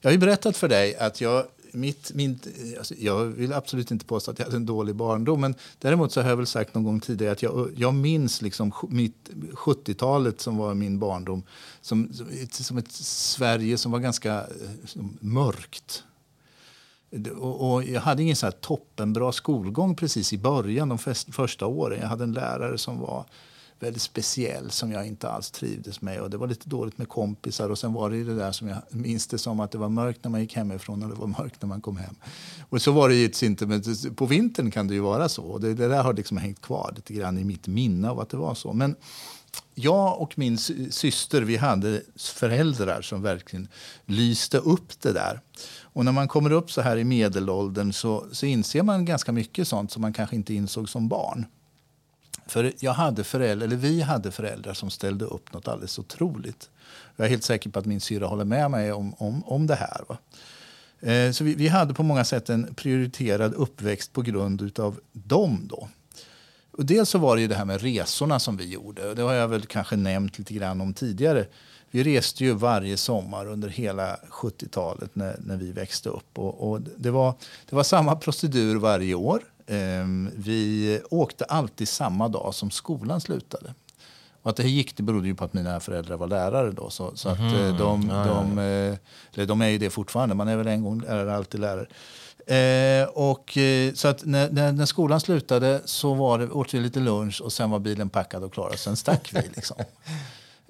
[0.00, 2.38] jag har ju berättat för dig att jag, mitt, min,
[2.78, 5.40] alltså, jag vill absolut inte påstå att jag hade en dålig barndom.
[5.40, 8.72] Men däremot så har jag väl sagt någon gång tidigare att jag, jag minns liksom
[8.88, 11.42] mitt 70-talet som var min barndom
[11.80, 16.04] som, som, ett, som ett Sverige som var ganska eh, som mörkt.
[17.38, 21.66] Och, och jag hade ingen så här toppenbra skolgång precis i början, de fest, första
[21.66, 21.98] åren.
[22.00, 23.24] Jag hade en lärare som var
[23.80, 26.20] väldigt speciell som jag inte alls trivdes med.
[26.20, 27.70] Och det var lite dåligt med kompisar.
[27.70, 30.24] Och sen var det det där som jag minns det som att det var mörkt
[30.24, 32.14] när man gick hemifrån och det var mörkt när man kom hem.
[32.68, 33.82] Och så var det givetvis inte, men
[34.16, 35.42] på vintern kan det ju vara så.
[35.42, 38.28] Och det, det där har liksom hängt kvar lite grann i mitt minne av att
[38.28, 38.72] det var så.
[38.72, 38.96] Men
[39.74, 40.58] jag och min
[40.90, 43.68] syster vi hade föräldrar som verkligen
[44.06, 45.40] lyste upp det där.
[45.82, 49.68] Och när man kommer upp så här i medelåldern så, så inser man ganska mycket
[49.68, 51.46] sånt som man kanske inte insåg som barn.
[52.46, 56.70] För jag hade föräldrar, eller vi hade föräldrar som ställde upp något alldeles otroligt.
[57.16, 59.74] Jag är helt säker på att min syra håller med mig om, om, om det
[59.74, 60.04] här.
[60.08, 60.18] Va?
[61.00, 65.60] Eh, så vi, vi hade på många sätt en prioriterad uppväxt på grund av dem.
[65.70, 65.88] Då.
[66.80, 69.14] Och dels så var det ju det här med resorna som vi gjorde.
[69.14, 71.46] Det har jag väl kanske nämnt lite grann om tidigare.
[71.90, 76.38] Vi reste ju varje sommar under hela 70-talet när, när vi växte upp.
[76.38, 77.34] Och, och det, var,
[77.70, 79.42] det var samma procedur varje år.
[79.66, 83.74] Ehm, vi åkte alltid samma dag som skolan slutade.
[84.42, 86.90] Och att det gick det berodde ju på att mina föräldrar var lärare då.
[86.90, 88.98] Så, så att eh, de, de, eh,
[89.34, 90.34] eller de är ju det fortfarande.
[90.34, 91.86] Man är väl en gång lärare, alltid lärare.
[92.46, 96.80] Eh, och, eh, så att när, när, när skolan slutade så var det, åt vi
[96.80, 98.68] lite lunch och sen var bilen packad och klar.
[98.68, 99.76] Och sen stack vi liksom.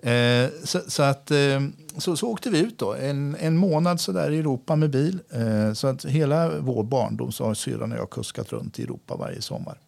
[0.03, 1.61] Eh, så, så, att, eh,
[1.99, 5.19] så, så åkte vi ut då, en, en månad så där i Europa med bil.
[5.31, 9.17] Eh, så att hela vår barndom så har syrran och jag kuskat runt i Europa
[9.17, 9.79] varje sommar.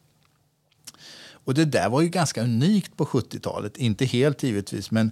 [1.44, 3.76] Och det där var ju ganska unikt på 70-talet.
[3.76, 5.10] Inte helt givetvis, men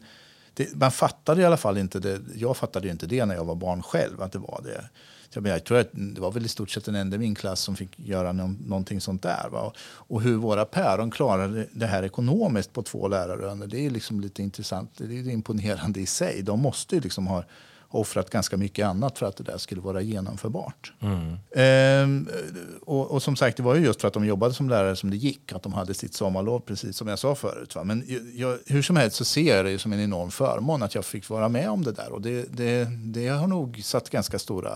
[0.60, 2.20] det man fattade i alla fall inte det.
[2.34, 4.88] Jag fattade ju inte det när jag var barn själv, att det var det.
[5.32, 7.34] Jag, menar, jag tror att det var väl i stort sett en enda i min
[7.34, 9.48] klass som fick göra någon, någonting sånt där.
[9.52, 9.72] Va?
[9.80, 14.42] Och hur våra päron klarade det här ekonomiskt på två lärarlöner, det är liksom lite
[14.42, 14.90] intressant.
[14.96, 16.42] Det är imponerande i sig.
[16.42, 17.44] De måste ju liksom ha
[17.90, 20.92] offrat ganska mycket annat för att det där skulle vara genomförbart.
[21.56, 22.28] Ehm,
[22.80, 25.10] och, och som sagt, det var ju just för att de jobbade som lärare som
[25.10, 27.74] det gick, att de hade sitt sommarlov, precis som jag sa förut.
[27.74, 27.84] Va?
[27.84, 31.04] Men jag, hur som helst så ser jag det som en enorm förmån att jag
[31.04, 32.12] fick vara med om det där.
[32.12, 34.72] Och det, det, det har nog satt ganska stora...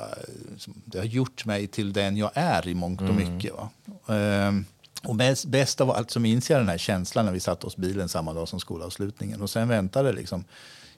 [0.85, 3.53] Det har gjort mig till den jag är i mångt och mycket.
[3.53, 3.69] Va?
[4.15, 4.65] Ehm,
[5.03, 7.79] och bäst, bäst av allt så minns jag den här känslan när vi satte oss
[7.79, 9.43] i bilen samma dag som skolavslutningen.
[9.43, 10.45] Och sen väntade liksom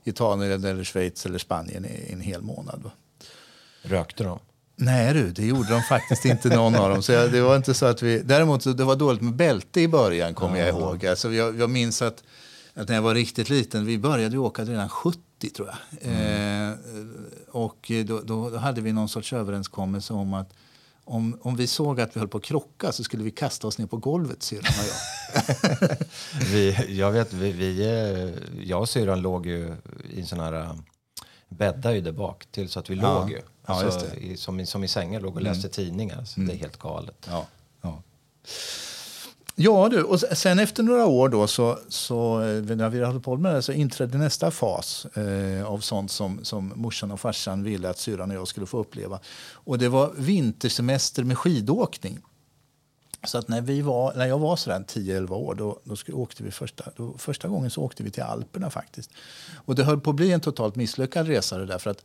[0.09, 2.83] Italien, eller Schweiz eller Spanien i en hel månad.
[2.83, 2.91] Va?
[3.83, 4.39] Rökte de?
[4.77, 7.03] Nej du, det gjorde de faktiskt inte någon av dem.
[7.03, 9.89] Så jag, det var inte så att vi, däremot det var dåligt med bälte i
[9.89, 11.07] början kommer jag ihåg.
[11.07, 12.25] Alltså jag, jag minns att,
[12.75, 15.21] att när jag var riktigt liten, vi började åka redan 70
[15.57, 16.13] tror jag.
[16.13, 16.73] Eh,
[17.49, 20.53] och då, då, då hade vi någon sorts överenskommelse om att
[21.07, 23.79] om, om vi såg att vi höll på att krocka så skulle vi kasta oss
[23.79, 25.97] ner på golvet, syrran och jag.
[26.53, 29.75] Vi, jag vet, vi, vi, eh, jag och syrran låg ju
[30.11, 30.73] i en sån här eh,
[31.49, 33.19] bäddar ju där bak till så att vi Ja.
[33.21, 33.41] låg ju.
[33.67, 34.07] Ja, Alltså.
[34.07, 34.19] Mm.
[34.33, 36.25] i, som, som i sängen låg och läste tidningar.
[36.25, 37.27] Så Det är helt galet.
[37.31, 37.47] Ja,
[39.57, 39.89] ja.
[39.89, 43.55] Du, och sen efter några år då så, så eh, när vi hade på med
[43.55, 47.99] det så inträdde nästa fas eh, av sånt som, som morsan och farsan ville att
[47.99, 49.21] syrran och jag skulle få uppleva.
[49.53, 52.19] Och det var vintersemester med skidåkning.
[53.27, 56.43] Så att när, vi var, när jag var sådär 10-11 år, då, då skulle, åkte
[56.43, 59.11] vi första, då, första gången så åkte vi till Alperna faktiskt.
[59.55, 62.05] Och det höll på att bli en totalt misslyckad resa det där för att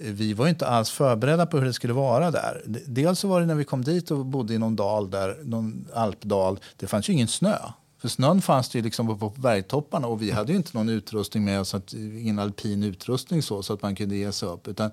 [0.00, 2.62] vi var inte alls förberedda på hur det skulle vara där.
[2.86, 5.86] Dels så var det när vi kom dit och bodde i någon dal där, någon
[5.94, 6.58] alpdal.
[6.76, 7.56] Det fanns ju ingen snö.
[7.98, 11.44] För snön fanns det ju liksom på bergtopparna och vi hade ju inte någon utrustning
[11.44, 14.68] med oss, att, eh, ingen alpin utrustning så, så att man kunde ge sig upp.
[14.68, 14.90] Utan,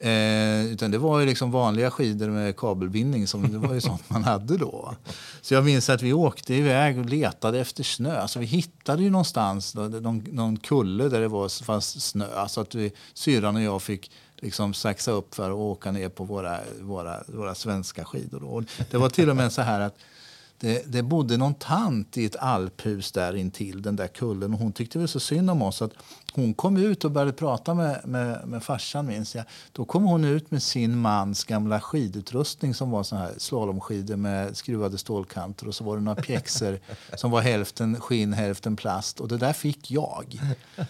[0.00, 3.26] Eh, utan det var ju liksom vanliga skidor med kabelbindning.
[3.26, 4.94] Som, det var ju sånt man hade då.
[5.40, 8.16] Så jag minns att vi åkte iväg och letade efter snö.
[8.16, 12.48] Alltså vi hittade ju någonstans då, någon, någon kulle där det var, fanns snö.
[12.48, 16.24] Så att vi, syrran och jag fick liksom saxa upp för att åka ner på
[16.24, 18.40] våra, våra, våra svenska skidor.
[18.40, 18.46] Då.
[18.46, 19.96] Och det var till och med så här att
[20.58, 24.72] det, det bodde någon tant i ett alphus där intill den där kullen och hon
[24.72, 25.92] tyckte väl så synd om oss att
[26.32, 29.44] hon kom ut och började prata med, med, med farsan minns jag.
[29.72, 34.56] Då kom hon ut med sin mans gamla skidutrustning som var sån här slalomskidor med
[34.56, 36.78] skruvade stålkanter och så var det några pjäxor
[37.16, 40.40] som var hälften skinn, hälften plast och det där fick jag.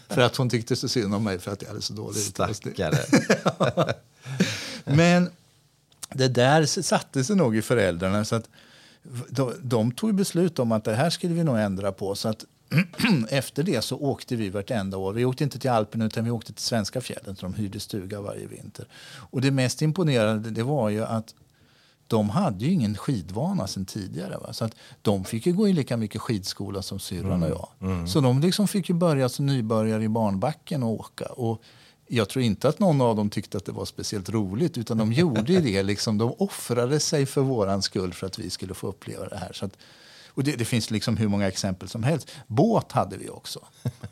[0.09, 2.75] För att hon tyckte så synd om mig för att jag hade så dålig utrustning.
[4.85, 5.31] Men
[6.13, 8.25] det där satte sig nog i föräldrarna.
[8.25, 8.49] Så att
[9.29, 12.15] de, de tog beslut om att det här skulle vi nog ändra på.
[12.15, 12.45] Så att
[13.29, 15.13] efter det så åkte vi vartenda år.
[15.13, 17.37] Vi åkte inte till Alperna utan vi åkte till svenska fjällen.
[17.37, 18.87] Så de hyrde stuga varje vinter.
[19.31, 21.35] Och det mest imponerande det var ju att
[22.07, 24.37] de hade ju ingen skidvana sen tidigare.
[24.37, 24.53] Va?
[24.53, 27.69] Så att de fick ju gå i lika mycket skidskola som syrran och jag.
[28.09, 31.27] Så de liksom fick ju börja som nybörjare i barnbacken och åka.
[31.27, 31.63] Och
[32.07, 35.13] jag tror inte att någon av dem tyckte att det var speciellt roligt utan de
[35.13, 35.83] gjorde det.
[35.83, 39.53] Liksom, de offrade sig för våran skull för att vi skulle få uppleva det här.
[39.53, 39.77] Så att,
[40.29, 42.31] och det, det finns liksom hur många exempel som helst.
[42.47, 43.61] Båt hade vi också.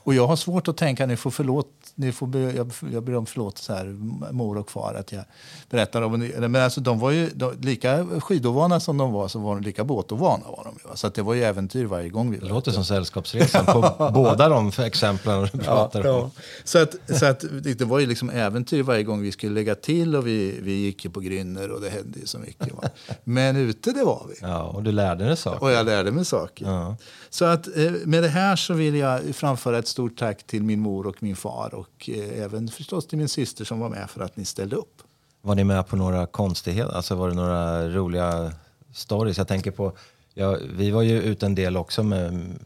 [0.02, 3.16] Och jag har svårt att tänka, ni får förlåt, ni får be, jag, jag ber
[3.16, 3.84] om förlåtelse här,
[4.32, 5.24] mor och far, att jag
[5.70, 6.48] berättar om det.
[6.48, 9.84] Men alltså, de var ju de, lika skidovana som de var, så var de lika
[9.84, 10.44] båtovana.
[10.44, 12.84] Var de, ju, så att det var ju äventyr varje gång vi Det låter som
[12.84, 16.30] Sällskapsresan på båda de exemplen du pratar om.
[16.64, 19.74] Så, att, så att det det var ju liksom äventyr varje gång vi skulle lägga
[19.74, 22.72] till och vi, vi gick ju på grynner och det hände ju så mycket.
[22.72, 22.82] Va?
[23.24, 24.34] Men ute det var vi.
[24.40, 25.62] Ja, och du lärde dig saker.
[25.62, 26.66] Och jag lärde mig saker.
[26.66, 26.96] Ja.
[27.32, 30.80] Så att eh, med det här så vill jag framföra ett stort tack till min
[30.80, 34.20] mor och min far och eh, även förstås till min syster som var med för
[34.20, 35.02] att ni ställde upp.
[35.40, 36.94] Var ni med på några konstigheter?
[36.94, 38.52] Alltså var det några roliga
[38.94, 39.38] stories?
[39.38, 39.92] Jag tänker på,
[40.34, 42.58] ja, vi var ju ute en del också med,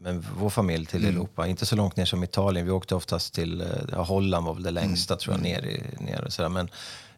[0.00, 1.46] med vår familj till Europa.
[1.46, 2.66] Inte så långt ner som Italien.
[2.66, 6.04] Vi åkte oftast till, eh, ja, Holland var väl det längsta tror jag, ner, i,
[6.04, 6.48] ner och sådär.
[6.48, 6.68] Men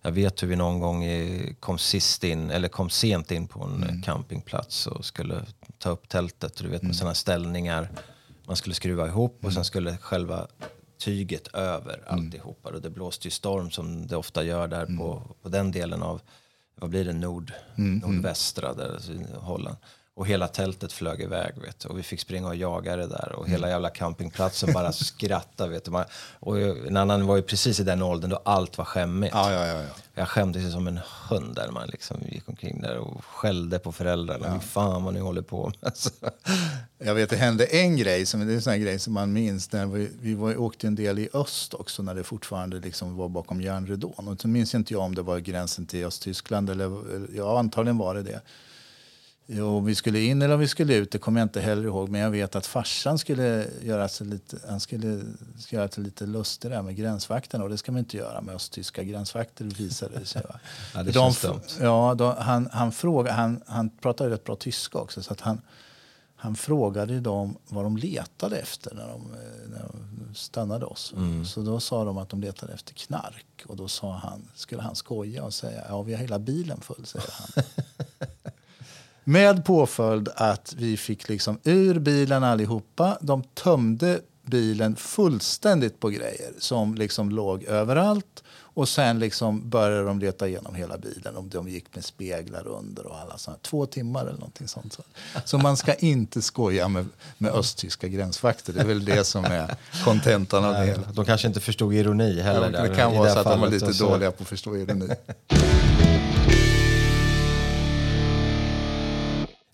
[0.03, 1.05] jag vet hur vi någon gång
[1.61, 5.47] kom sist in, eller kom sent in på en eh, campingplats och skulle
[5.79, 6.57] ta upp tältet.
[6.57, 7.89] Du vet med sådana ställningar.
[8.47, 10.47] Man skulle skruva ihop och sen skulle själva
[10.99, 12.69] tyget över alltihopa.
[12.69, 16.21] Och det blåste ju storm som det ofta gör där på, på den delen av,
[16.75, 19.77] vad blir det, nord, nordvästra där, alltså Holland.
[20.15, 21.89] Och hela tältet flög iväg vet du.
[21.89, 25.71] och vi fick springa och jaga det där och hela jävla campingplatsen bara skrattade.
[25.71, 25.91] Vet du.
[25.91, 26.05] Man,
[26.41, 29.35] och en annan var ju precis i den åldern då allt var skämmigt.
[29.35, 29.83] Ja, ja, ja.
[29.83, 29.89] ja.
[30.15, 34.47] Jag skämdes som en hund där man liksom gick omkring där och skällde på föräldrarna.
[34.47, 34.61] Ja.
[34.61, 35.77] Fan vad ni håller på med.
[35.81, 36.11] Alltså.
[36.99, 39.73] Jag vet, det hände en grej, som, det är en sån grej som man minns.
[39.73, 43.29] När vi, vi var, åkte en del i öst också när det fortfarande liksom var
[43.29, 44.29] bakom järnridån.
[44.29, 47.03] Och så minns inte jag om det var gränsen till Östtyskland eller
[47.37, 48.41] ja, antagligen var det det.
[49.49, 52.09] Om vi skulle in eller om vi skulle ut, det kommer jag inte heller ihåg.
[52.09, 55.21] Men jag vet att farsan skulle göra sig lite, han skulle,
[55.59, 57.65] skulle göra sig lite lustig där med gränsvakterna.
[57.65, 60.43] Och det ska man inte göra med östtyska gränsvakter visade det sig.
[60.49, 60.61] Va?
[60.95, 61.61] ja, det de.
[61.81, 65.23] Ja, de, han, han, fråga, han, han pratade rätt bra tyska också.
[65.23, 65.61] Så att han,
[66.37, 69.23] han frågade dem vad de letade efter när de,
[69.67, 71.13] när de stannade oss.
[71.17, 71.45] Mm.
[71.45, 73.65] Så då sa de att de letade efter knark.
[73.67, 77.07] Och då sa han, skulle han skoja och säga ja vi har hela bilen full,
[77.07, 77.65] säger han.
[79.25, 83.19] Med påföljd att vi fick liksom ur bilen allihopa.
[83.21, 88.43] De tömde bilen fullständigt på grejer som liksom låg överallt.
[88.75, 91.37] Och sen liksom började de leta igenom hela bilen.
[91.37, 93.59] Om de gick med speglar under och alla sådana.
[93.63, 94.99] Två timmar eller någonting sånt.
[95.45, 97.07] Så man ska inte skoja med,
[97.39, 98.73] med östtyska gränsvakter.
[98.73, 101.03] Det är väl det som är kontentan av det hela.
[101.13, 102.73] De kanske inte förstod ironi heller.
[102.73, 105.09] Ja, det kan vara så att de var lite dåliga på att förstå ironi.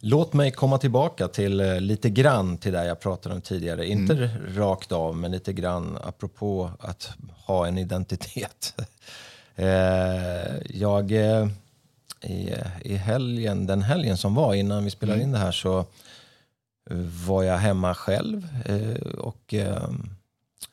[0.00, 3.84] Låt mig komma tillbaka till eh, lite grann till det jag pratade om tidigare.
[3.84, 3.98] Mm.
[3.98, 7.11] Inte rakt av, men lite grann apropå att
[7.46, 8.74] ha en identitet.
[9.56, 9.66] eh,
[10.70, 11.48] jag, eh,
[12.20, 15.28] i, i helgen, den helgen som var innan vi spelade mm.
[15.28, 15.84] in det här så
[17.26, 18.48] var jag hemma själv.
[18.64, 19.88] Eh, och, eh,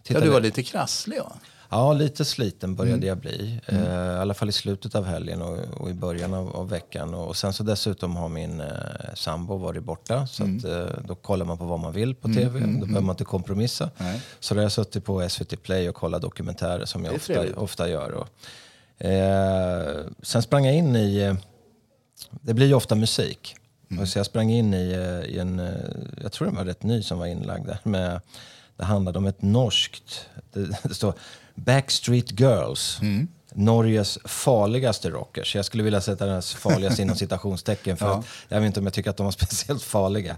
[0.08, 1.32] ja, du var lite krasslig va?
[1.34, 1.50] Ja,
[1.94, 3.08] lite sliten började mm.
[3.08, 3.60] jag bli.
[3.66, 3.84] Mm.
[3.84, 7.14] Eh, I alla fall i slutet av helgen och, och i början av, av, veckan.
[7.14, 8.68] Och sen så dessutom har min eh,
[9.14, 10.28] sambo varit borta.
[10.28, 10.58] Så mm.
[10.58, 12.58] att, eh, då kollar man på vad man vill på mm, tv.
[12.58, 13.06] Mm, då behöver mm.
[13.06, 13.90] man inte kompromissa.
[13.98, 14.22] Nej.
[14.40, 17.90] Så då har jag suttit på SVT Play och kollat dokumentärer som jag ofta, ofta
[17.90, 18.12] gör.
[18.12, 21.18] Och, eh, sen sprang jag in i...
[21.18, 21.36] Eh,
[22.42, 23.56] det blir ju ofta musik.
[23.92, 24.08] Mm.
[24.08, 25.62] Så jag sprang in i, eh, i en...
[26.22, 27.80] Jag tror den var rätt ny som var inlagd där.
[27.84, 28.22] Med,
[28.78, 30.30] det handlade om ett norskt...
[30.54, 31.14] Det, det står
[31.56, 33.00] Backstreet Girls.
[33.02, 33.28] Mm.
[33.58, 35.56] Norges farligaste rockers.
[35.56, 38.14] Jag skulle vilja sätta den farligaste inom citationstecken för ja.
[38.20, 40.38] att jag vet inte om jag tycker att de var speciellt farliga.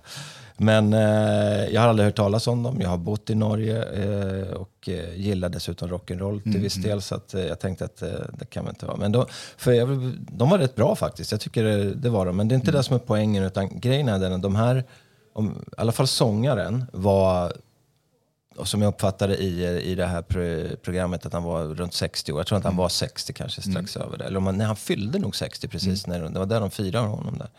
[0.58, 2.82] Men eh, jag har aldrig hört talas om dem.
[2.82, 7.02] Jag har bott i Norge eh, och eh, gillar dessutom rock'n'roll till mm, viss del.
[7.02, 8.98] Så att, eh, jag tänkte att eh, det kan väl inte vara.
[8.98, 9.26] Men då,
[9.58, 11.32] för jag, de var rätt bra faktiskt.
[11.32, 12.38] Jag tycker det, det var de.
[12.38, 12.80] Men det är inte mm.
[12.80, 13.44] det som är poängen.
[13.44, 14.84] Utan grejen är den att de här,
[15.34, 17.54] om, i alla fall sångaren, var
[18.58, 20.22] och som jag uppfattade i, i det här
[20.76, 22.40] programmet att han var runt 60 år.
[22.40, 22.82] Jag tror att han mm.
[22.82, 24.08] var 60 kanske strax mm.
[24.08, 24.26] över det.
[24.26, 26.08] Eller om han, nej, han fyllde nog 60 precis.
[26.08, 26.22] Mm.
[26.22, 27.38] När, det var där de firade honom.
[27.38, 27.50] där.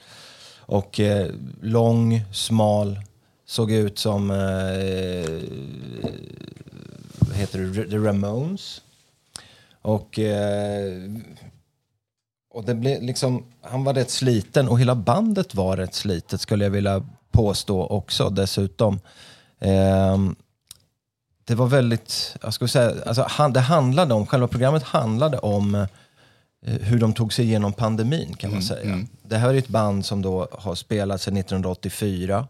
[0.58, 1.30] Och eh,
[1.61, 3.00] lång, smal,
[3.46, 4.37] såg ut som, eh,
[7.34, 8.82] heter det, The Ramones.
[9.82, 11.11] Och, eh,
[12.50, 16.64] och det blev liksom, han var rätt sliten och hela bandet var rätt slitet skulle
[16.64, 19.00] jag vilja påstå också dessutom.
[19.61, 20.37] Um,
[21.48, 25.87] det var väldigt, jag skulle säga, alltså, det handlade om, själva programmet handlade om eh,
[26.61, 28.82] hur de tog sig igenom pandemin kan man mm, säga.
[28.82, 29.08] Mm.
[29.22, 32.46] Det här är ett band som då har spelat sedan 1984.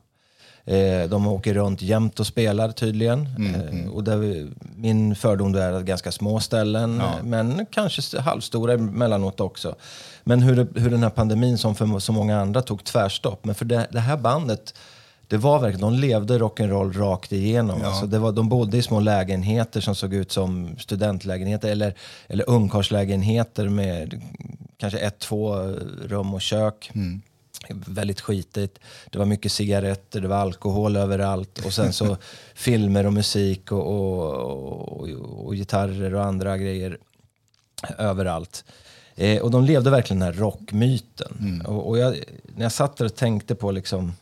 [0.64, 3.26] Eh, de åker runt jämt och spelar tydligen.
[3.38, 3.92] Mm, eh, mm.
[3.92, 7.12] och där, min fördom är att ganska små ställen, ja.
[7.22, 9.74] men kanske halvstora emellanåt också.
[10.24, 13.44] Men hur, hur den här pandemin som för så många andra tog tvärstopp.
[13.44, 14.74] Men för det, det här bandet
[15.28, 17.80] det var verkligen, de levde rock'n'roll rakt igenom.
[17.80, 17.86] Ja.
[17.86, 21.94] Alltså det var, de bodde i små lägenheter som såg ut som studentlägenheter eller,
[22.26, 24.22] eller ungkarlslägenheter med
[24.76, 25.54] kanske ett, två
[26.02, 26.90] rum och kök.
[26.94, 27.22] Mm.
[27.70, 28.79] Väldigt skitigt.
[29.10, 32.16] Det var mycket cigaretter, det var alkohol överallt och sen så
[32.54, 34.33] filmer och musik och, och,
[35.00, 36.98] och, och, gitarrer och andra grejer
[37.98, 38.64] överallt.
[39.16, 41.37] Eh, och de levde verkligen den här rockmyten.
[41.40, 41.66] Mm.
[41.66, 42.16] Och, jag,
[42.56, 44.12] när jag satt där och tänkte på liksom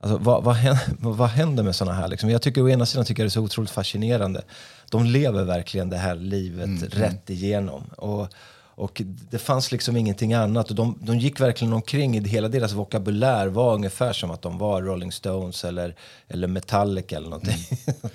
[0.00, 2.08] Alltså, vad, vad, händer, vad händer med sådana här?
[2.08, 2.30] Liksom?
[2.30, 4.42] Jag tycker å ena sidan tycker jag det är så otroligt fascinerande.
[4.90, 6.90] De lever verkligen det här livet mm, mm.
[6.90, 7.82] rätt igenom.
[7.96, 8.28] Och,
[8.74, 10.70] och det fanns liksom ingenting annat.
[10.70, 14.82] Och de, de gick verkligen omkring, hela deras vokabulär var ungefär som att de var
[14.82, 15.94] Rolling Stones eller,
[16.28, 17.66] eller Metallica eller någonting.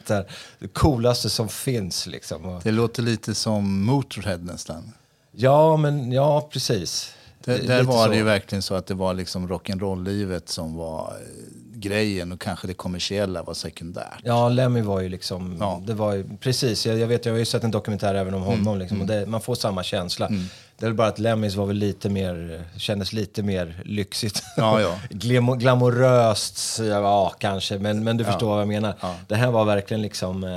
[0.07, 0.23] Mm.
[0.59, 2.07] det coolaste som finns.
[2.07, 2.59] Liksom.
[2.63, 4.93] Det låter lite som Motörhead nästan.
[5.31, 7.15] Ja, men ja, precis.
[7.45, 8.09] Det, där var så.
[8.09, 11.54] det ju verkligen så att det var liksom rock'n'roll-livet som var eh,
[11.85, 14.19] grejen och kanske det kommersiella var sekundärt.
[14.23, 15.81] Ja, Lemmy var ju liksom, ja.
[15.85, 18.43] det var ju, precis, jag, jag, vet, jag har ju sett en dokumentär även om
[18.43, 19.19] mm, honom liksom, och mm.
[19.19, 20.27] det, man får samma känsla.
[20.27, 20.45] Mm.
[20.77, 24.43] Det är bara att Lemmys var väl lite mer, kändes lite mer lyxigt.
[24.57, 24.99] Ja, ja.
[25.55, 28.93] Glamoröst, ja kanske, men, men du förstår vad jag menar.
[29.27, 30.49] Det här var verkligen liksom, eh,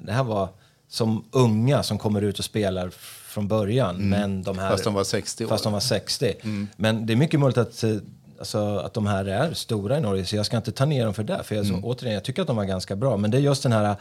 [0.00, 0.48] det här var
[0.88, 2.90] som unga som kommer ut och spelar
[3.32, 3.96] från början.
[3.96, 4.72] Men de här, Mm.
[4.72, 5.48] Fast de var 60 år.
[5.48, 6.34] Fast de var 60.
[6.76, 7.90] Men det är mycket möjligt att, eh,
[8.42, 11.14] alltså, att de här är stora i Norge, så jag ska inte ta ner dem
[11.14, 11.42] för det.
[11.44, 13.16] För jag, så, återigen, jag tycker att de var ganska bra.
[13.16, 13.96] Men det är just den här,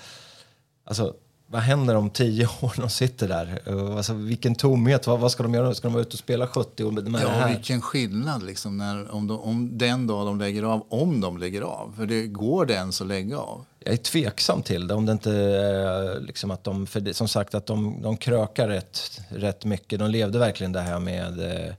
[0.86, 1.14] alltså,
[1.48, 3.62] vad händer om tio år när de sitter där?
[3.98, 5.74] Alltså, vilken tomhet, vad, vad ska de göra?
[5.76, 7.50] Ska de vara ute och spela 70 år med det Ja, här?
[7.56, 11.62] vilken skillnad liksom när, om, de, om den dag de lägger av, om de lägger
[11.62, 11.94] av.
[11.98, 13.66] För det går det ens att lägga av.
[13.80, 14.94] Jag är tveksam till det.
[14.94, 19.22] Om det inte liksom att de, för det, som sagt att de, de krökar rätt,
[19.30, 20.00] rätt mycket.
[20.00, 21.74] De levde verkligen det här med, eh,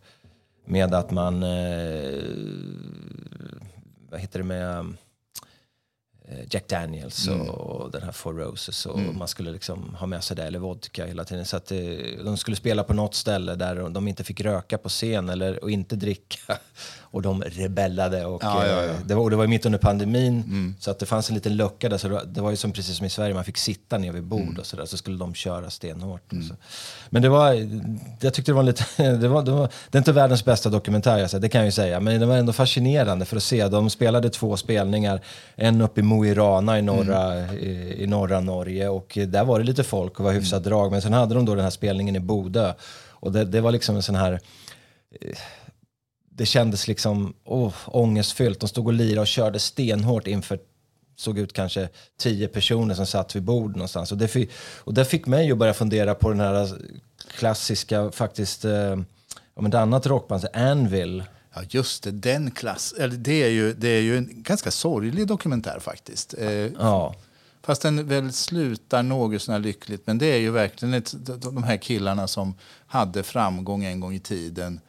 [0.64, 2.22] med att man, eh,
[4.10, 4.78] vad heter det med
[6.28, 10.36] eh, Jack Daniels och den här Four Roses och man skulle liksom ha med sig
[10.36, 11.44] det eller vodka hela tiden.
[11.44, 11.78] Så att eh,
[12.24, 15.70] de skulle spela på något ställe där de inte fick röka på scen eller och
[15.70, 16.58] inte dricka.
[17.12, 18.84] Och de rebellade och, Ja, ja, ja.
[18.84, 21.56] eh, det var, och det var mitt under pandemin så att det fanns en liten
[21.56, 21.98] lucka där.
[21.98, 24.12] Så det var, det var ju som precis som i Sverige, man fick sitta ner
[24.12, 24.84] vid bord och sådär.
[24.84, 26.22] Så skulle de köra stenhårt.
[26.30, 26.54] Så.
[27.10, 27.52] Men det var,
[28.20, 28.84] jag tyckte det var lite,
[29.20, 31.66] det, var, det, var, det är inte världens bästa dokumentär jag sett, det kan jag
[31.66, 32.00] ju säga.
[32.00, 33.68] Men det var ändå fascinerande för att se.
[33.68, 35.20] De spelade två spelningar,
[35.56, 38.88] en uppe i Mo i Rana i norra, i, i norra Norge.
[38.88, 40.90] Och där var det lite folk och var hyfsat drag.
[40.92, 42.72] Men sen hade de då den här spelningen i Bodö.
[43.10, 44.40] Och det, det var liksom en sån här
[46.36, 48.60] det kändes liksom oh, ångestfyllt.
[48.60, 50.58] De stod och lirade och körde stenhårt inför
[51.16, 54.12] såg ut kanske tio personer som satt vid bord någonstans.
[54.12, 56.78] Och det, fick, och det fick mig att börja fundera på den här
[57.36, 59.00] klassiska, faktiskt, eh,
[59.54, 61.24] om ett annat rockband, Anvil.
[61.54, 62.10] Ja, just det.
[62.10, 66.34] Den klass, eller det, är ju, det är ju en ganska sorglig dokumentär faktiskt.
[66.38, 67.14] Eh, Ja,
[67.64, 70.06] Fast den väl slutar något sånär lyckligt.
[70.06, 72.54] Men det är ju verkligen ett, de här killarna som
[72.86, 74.80] hade framgång en gång i tiden.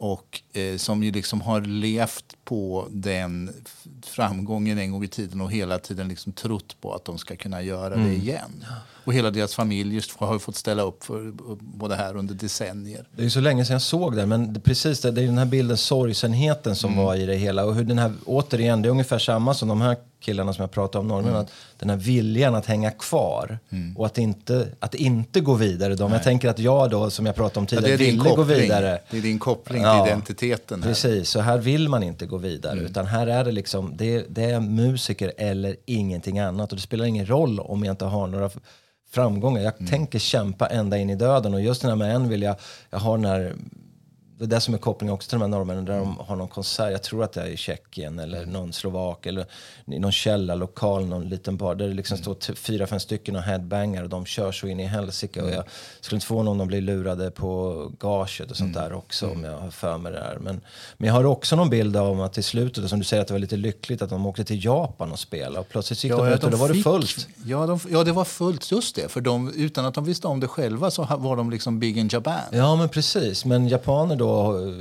[0.00, 3.50] Och eh, som ju liksom har levt på den
[4.06, 7.62] framgången en gång i tiden och hela tiden liksom trott på att de ska kunna
[7.62, 8.64] göra det igen.
[9.04, 13.06] Och hela deras familj just har fått ställa upp för både här under decennier.
[13.16, 15.38] det är så länge sedan jag såg den, men det, precis det, det är den
[15.38, 17.64] här bilden, sorgsenheten som var i det hela.
[17.64, 20.70] Och hur den här, återigen, det är ungefär samma som de här killarna som jag
[20.70, 21.36] pratade om, norrmännen.
[21.40, 23.58] Att den här viljan att hänga kvar
[23.96, 25.94] och att inte, att inte gå vidare.
[25.94, 26.04] Då.
[26.04, 28.34] Men jag tänker att jag då, som jag pratade om Ja, tidigare, det din ville
[28.36, 29.00] gå vidare.
[29.10, 30.82] det är din koppling Ja, till identiteten.
[30.82, 30.88] Här.
[30.88, 32.80] Precis, så här vill man inte gå vidare.
[32.80, 36.72] Utan här är det liksom, det, det är musiker eller ingenting annat.
[36.72, 38.50] Och det spelar ingen roll om jag inte har några
[39.10, 39.62] framgångar.
[39.62, 41.54] Jag tänker kämpa ända in i döden.
[41.54, 42.56] Och just den här med en vill jag,
[42.90, 43.54] jag har den här
[44.40, 46.48] det är det som är kopplingen också till de här norrmännen där de har någon
[46.48, 49.46] konsert, jag tror att det är i Tjeckien eller någon slovak eller
[49.86, 53.42] i någon källarlokal, någon liten bar där det liksom står t- fyra, fem stycken och
[53.42, 55.64] headbangar och de kör så in i helsike och jag
[56.00, 59.56] skulle inte få om de blir lurade på gaget och sånt där också om jag
[59.58, 60.38] har för mig det där.
[60.40, 60.60] Men,
[60.96, 63.34] men jag har också någon bild av att i slutet, som du säger att det
[63.34, 66.44] var lite lyckligt att de åkte till Japan och spelade och plötsligt gick de ut
[66.44, 67.28] och då var det fullt.
[67.44, 68.70] Ja, de, ja, det var fullt.
[68.72, 69.08] Just det.
[69.10, 72.08] För de, utan att de visste om det själva så var de liksom big in
[72.12, 72.40] Japan.
[72.52, 73.44] Ja, men precis.
[73.44, 74.74] Men japaner då, eh,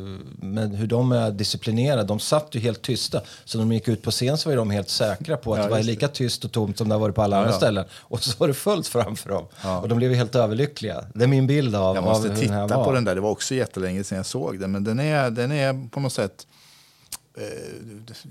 [0.45, 3.22] med hur de är disciplinerade, de satt ju helt tysta.
[3.45, 5.64] Så när de gick ut på scen så var de helt säkra på att Ja,
[5.64, 7.58] det var lika tyst och tomt som det har varit på alla andra ja.
[7.58, 7.86] ställen.
[7.91, 9.45] Och så var det fullt framför dem.
[9.82, 11.06] Och de blev helt överlyckliga.
[11.14, 12.86] Det är min bild av, Jag av måste den här titta var.
[12.86, 13.16] på den där.
[13.16, 14.72] Det var också jättelänge sedan jag såg den.
[14.72, 16.47] Men den är, den är på något sätt...
[17.38, 17.43] Eh,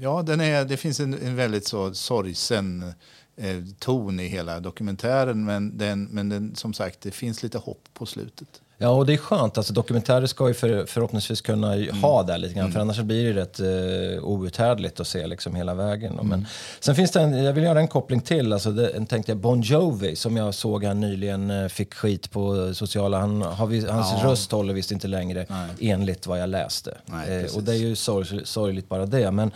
[0.01, 2.93] ja, den är, det finns en, en väldigt så sorgsen
[3.37, 5.45] eh, ton i hela dokumentären.
[5.45, 8.61] Men, den, men den, som sagt, det finns lite hopp på slutet.
[8.81, 9.59] Ja, och det är skönt.
[9.59, 12.03] Alltså, dokumentärer ska ju för, förhoppningsvis kunna Mm.
[12.03, 12.73] ha det lite grann.
[12.73, 16.13] För annars blir det rätt uh, outhärdligt att se liksom hela vägen.
[16.13, 16.27] Mm.
[16.27, 16.47] Men,
[16.81, 18.53] sen finns det en, jag vill göra en koppling till.
[18.53, 22.31] Alltså, det, en, tänkte jag, Bon Jovi som jag såg han nyligen eh, fick skit
[22.31, 23.19] på sociala.
[23.19, 24.29] Han, har hans Ja.
[24.31, 25.47] röst håller visst inte längre
[25.81, 26.95] enligt vad jag läste.
[27.07, 29.31] Nej, eh, och det är ju sorg, sorgligt bara det.
[29.31, 29.51] Men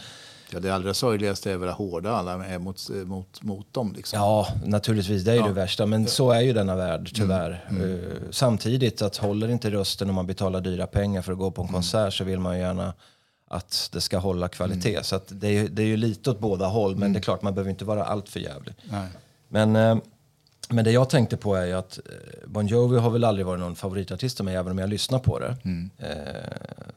[0.52, 3.92] Ja, det allra sorgligaste är väl hur hårda alla är mot, mot, mot dem.
[3.96, 4.18] Liksom.
[4.18, 5.24] Ja, naturligtvis.
[5.24, 5.86] Det är ju det värsta.
[5.86, 7.64] Men så är ju denna värld, tyvärr.
[7.70, 7.98] Mm, Eh,
[8.30, 11.68] samtidigt, att håller inte rösten om man betalar dyra pengar för att gå på en
[11.68, 11.74] Mm.
[11.74, 12.92] konsert så vill man ju gärna
[13.48, 14.90] att det ska hålla kvalitet.
[14.92, 15.04] Mm.
[15.04, 17.42] Så det, är, ju- det är ju lite åt båda håll, men det är klart
[17.42, 18.74] man behöver inte vara allt för jävlig.
[18.90, 19.06] Nej.
[19.48, 19.96] Men, eh,
[20.68, 23.60] men det jag tänkte på är ju att eh, Bon Jovi har väl aldrig varit
[23.60, 25.56] någon favoritartist för mig, även om jag lyssnar på det.
[25.64, 25.90] Mm.
[25.98, 26.08] Eh,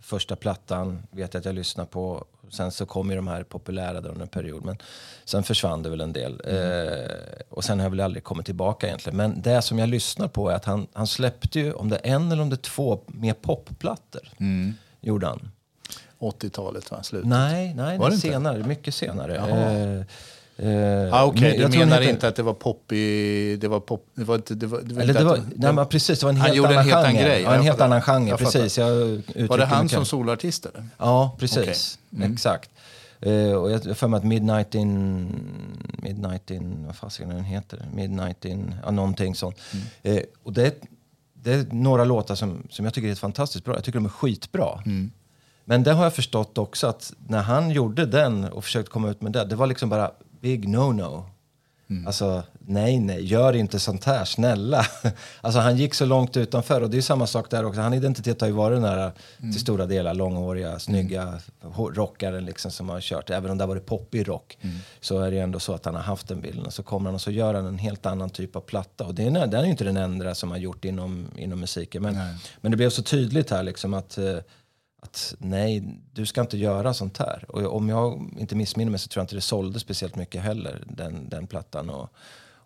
[0.01, 2.25] första plattan vet jag att jag lyssnar på.
[2.49, 4.65] Sen så kom ju de här populära där under en period.
[4.65, 4.77] Men
[5.25, 6.41] sen försvann det väl en del.
[6.45, 9.17] Eh, och sen har jag väl aldrig kommit tillbaka egentligen.
[9.17, 12.13] Men det som jag lyssnar på är att han, han släppte ju, om det är
[12.15, 14.29] en eller om det är två, mer popplattor.
[15.01, 15.51] Gjorde han.
[16.19, 17.03] 80-talet, va?
[17.03, 17.29] Slutet.
[17.29, 18.27] Nej, nej, Var det är inte?
[18.27, 18.63] senare.
[18.63, 19.35] Mycket senare.
[19.37, 20.05] Eh,
[20.57, 23.57] eh, Ah, Okej, men du menar heter- inte att det var pop i...
[23.61, 24.07] Det var pop...
[24.15, 24.55] Det var inte...
[24.55, 26.45] Det var, det var Eller det var, att- nej, men precis, det var en Han
[26.45, 27.23] helt gjorde en annan helt annan genre.
[27.23, 27.41] grej.
[27.41, 28.77] Ja, en helt annan genre, Jag precis.
[28.77, 28.89] Jag
[29.47, 30.85] Var det han som solartist eller?
[30.97, 31.57] Ja, precis.
[32.11, 32.21] Okej.
[32.23, 32.33] Mm.
[32.33, 32.69] Exakt.
[33.21, 35.27] Eh, och jag har för mig att Midnight in...
[36.03, 36.85] Midnight in...
[36.85, 37.79] Vad fasiken den heter?
[37.93, 38.75] Midnight in...
[38.85, 39.57] Ja, någonting sånt.
[40.03, 40.75] Eh, och det,
[41.33, 43.73] det är några låtar som, som jag tycker är fantastiskt bra.
[43.75, 44.83] Jag tycker de är skitbra.
[45.67, 49.21] Men det har jag förstått också att när han gjorde den och försökte komma ut
[49.21, 50.11] med det, det var liksom bara
[50.45, 51.23] big no-no.
[52.07, 54.85] Alltså, nej, nej, gör inte sånt här, snälla.
[55.41, 57.81] Alltså han gick så långt utanför och det är samma sak där också.
[57.81, 62.71] Han identitet har ju varit den här till stora delar långhåriga, snygga ho- rockaren liksom
[62.71, 63.29] som har kört.
[63.29, 64.57] Även om det har varit poppig rock
[65.01, 66.65] så är det ju ändå så att han har haft den bilden.
[66.65, 69.05] Och så kommer han och så gör han en helt annan typ av platta.
[69.05, 72.01] Och det är, den är ju inte den enda som har gjort inom, inom musiken.
[72.03, 72.15] Men,
[72.61, 74.37] men det blev så tydligt här liksom att eh,
[75.05, 77.45] att nej, du ska inte göra sånt här.
[77.47, 80.83] Och om jag inte missminner mig så tror jag inte det sålde speciellt mycket heller,
[80.87, 82.09] den, den plattan och,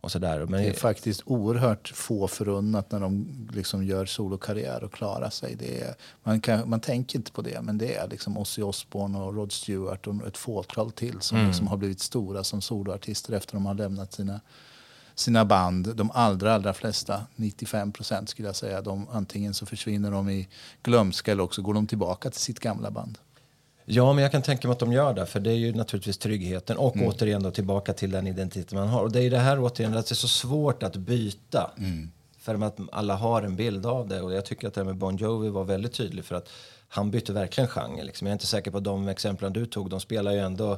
[0.02, 0.46] och sådär.
[0.46, 5.56] Men Det är faktiskt oerhört få förunnat när de liksom gör solokarriär och klarar sig.
[5.56, 9.20] Det är, man, kan, man tänker inte på det, men det är liksom Ozzy Osbourne
[9.20, 13.54] och Rod Stewart och ett fåtal till som liksom har blivit stora som soloartister efter
[13.54, 14.40] de har lämnat sina,
[15.20, 15.96] sina band.
[15.96, 20.48] De allra, allra flesta, 95 procent skulle jag säga, de, antingen så försvinner de i
[20.84, 23.18] glömska eller också går de tillbaka till sitt gamla band.
[23.86, 26.18] Ja, men jag kan tänka mig att de gör det, för det är ju naturligtvis
[26.18, 27.08] tryggheten och Mm.
[27.08, 29.02] återigen då tillbaka till den identitet man har.
[29.02, 31.72] Och det är ju det här återigen, att det är så svårt att byta.
[31.78, 32.12] Mm.
[32.38, 34.96] För att alla har en bild av det och jag tycker att det här med
[34.96, 36.50] Bon Jovi var väldigt tydlig för att
[36.90, 38.04] han bytte verkligen genre.
[38.04, 38.28] Liksom.
[38.28, 40.78] Jag är inte säker på de exemplen du tog, de spelar ju ändå,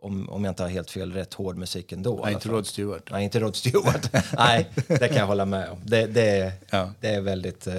[0.00, 2.20] om, om jag inte har helt fel, rätt hård musik ändå.
[2.24, 2.48] Nej, inte.
[2.48, 3.10] Rod Stewart.
[3.10, 4.12] Nej, inte Rod Stewart.
[4.38, 5.78] Nej, det kan jag hålla med om.
[5.84, 6.90] Det, det, Ja.
[7.00, 7.66] det är väldigt...
[7.66, 7.74] eh,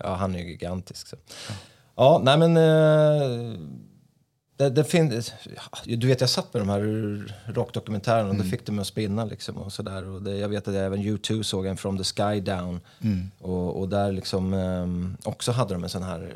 [0.00, 1.06] ja, han är ju gigantisk.
[1.06, 1.16] Så.
[1.96, 2.56] Ja, nej men...
[2.56, 3.58] eh,
[4.56, 5.32] det, det finns...
[5.84, 6.80] Du vet, jag satt med de här
[7.52, 8.44] rockdokumentärerna och Mm.
[8.46, 10.08] det fick det mig att spinna liksom och sådär.
[10.08, 12.80] Och det, jag vet att jag även U2 såg en From the Sky Down.
[13.02, 13.30] Mm.
[13.40, 16.34] Och, och där liksom eh, också hade de en sån här...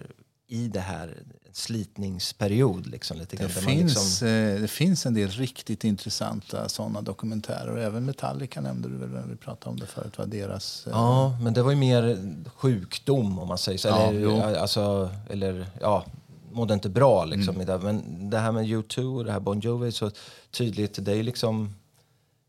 [0.49, 1.19] I det här
[1.57, 7.03] slitningsperiod liksom lite Det man finns, liksom, eh, det finns en del riktigt intressanta sådana
[7.03, 7.71] dokumentärer.
[7.71, 10.19] Och även Metallica nämnde du väl när vi pratade om det förut.
[10.19, 13.89] Var deras, eh, Ja, men det var ju mer sjukdom om man säger så.
[13.89, 14.43] Ja, eller, jo.
[14.43, 16.05] alltså, eller ja,
[16.53, 17.59] mådde inte bra liksom.
[17.59, 17.79] det.
[17.79, 20.11] Men det här med U2 och det här Bon Jovi så
[20.51, 21.05] tydligt.
[21.05, 21.75] Det är liksom...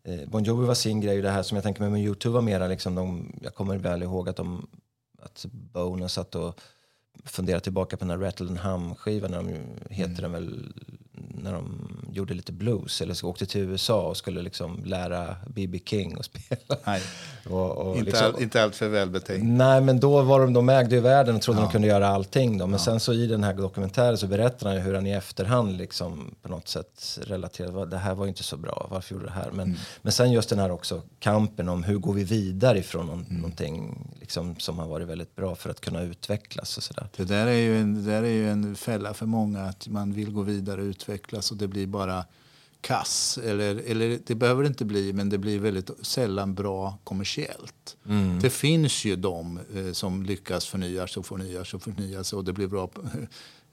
[0.03, 1.21] Eh, bon Jovi var sin grej.
[1.21, 4.03] Det här som jag tänker mig med U2 var mera liksom de, Jag kommer väl
[4.03, 4.67] ihåg att de...
[5.21, 6.59] Att Bono satt och
[7.23, 9.31] funderade tillbaka på den här Rattle and Hum-skivan.
[9.31, 9.57] De,
[9.89, 10.73] heter den väl...
[11.45, 13.01] När de gjorde lite blues.
[13.01, 15.79] Eller så åkte till USA och skulle liksom lära B.B.
[15.85, 16.77] King att spela.
[16.85, 17.01] Nej,
[17.49, 19.45] Och, och inte, liksom, all, inte allt för välbetänkt.
[19.45, 22.57] Nej, men då var de, de ägde ju världen och trodde de kunde göra allting.
[22.57, 22.67] Då.
[22.67, 25.77] Men sen så i den här dokumentären så berättar han ju hur han i efterhand
[25.77, 27.71] liksom på något sätt relaterar.
[27.71, 29.51] "Va, Det här var ju inte så bra, varför gjorde det här?
[29.51, 33.25] Men, men sen just den här också kampen om hur går vi vidare ifrån någon,
[33.29, 37.07] någonting liksom, som har varit väldigt bra för att kunna utvecklas och sådär.
[37.17, 39.61] Det där är ju en, det där är ju en fälla för många.
[39.61, 42.25] Att man vill gå vidare och utvecklas och det blir bara
[42.81, 43.39] kass.
[43.43, 47.97] Eller, eller det behöver det inte bli, men det blir väldigt sällan bra kommersiellt.
[48.41, 52.67] Det finns ju de eh, som lyckas förnyas och förnyas och förnyas och det blir
[52.67, 52.89] bra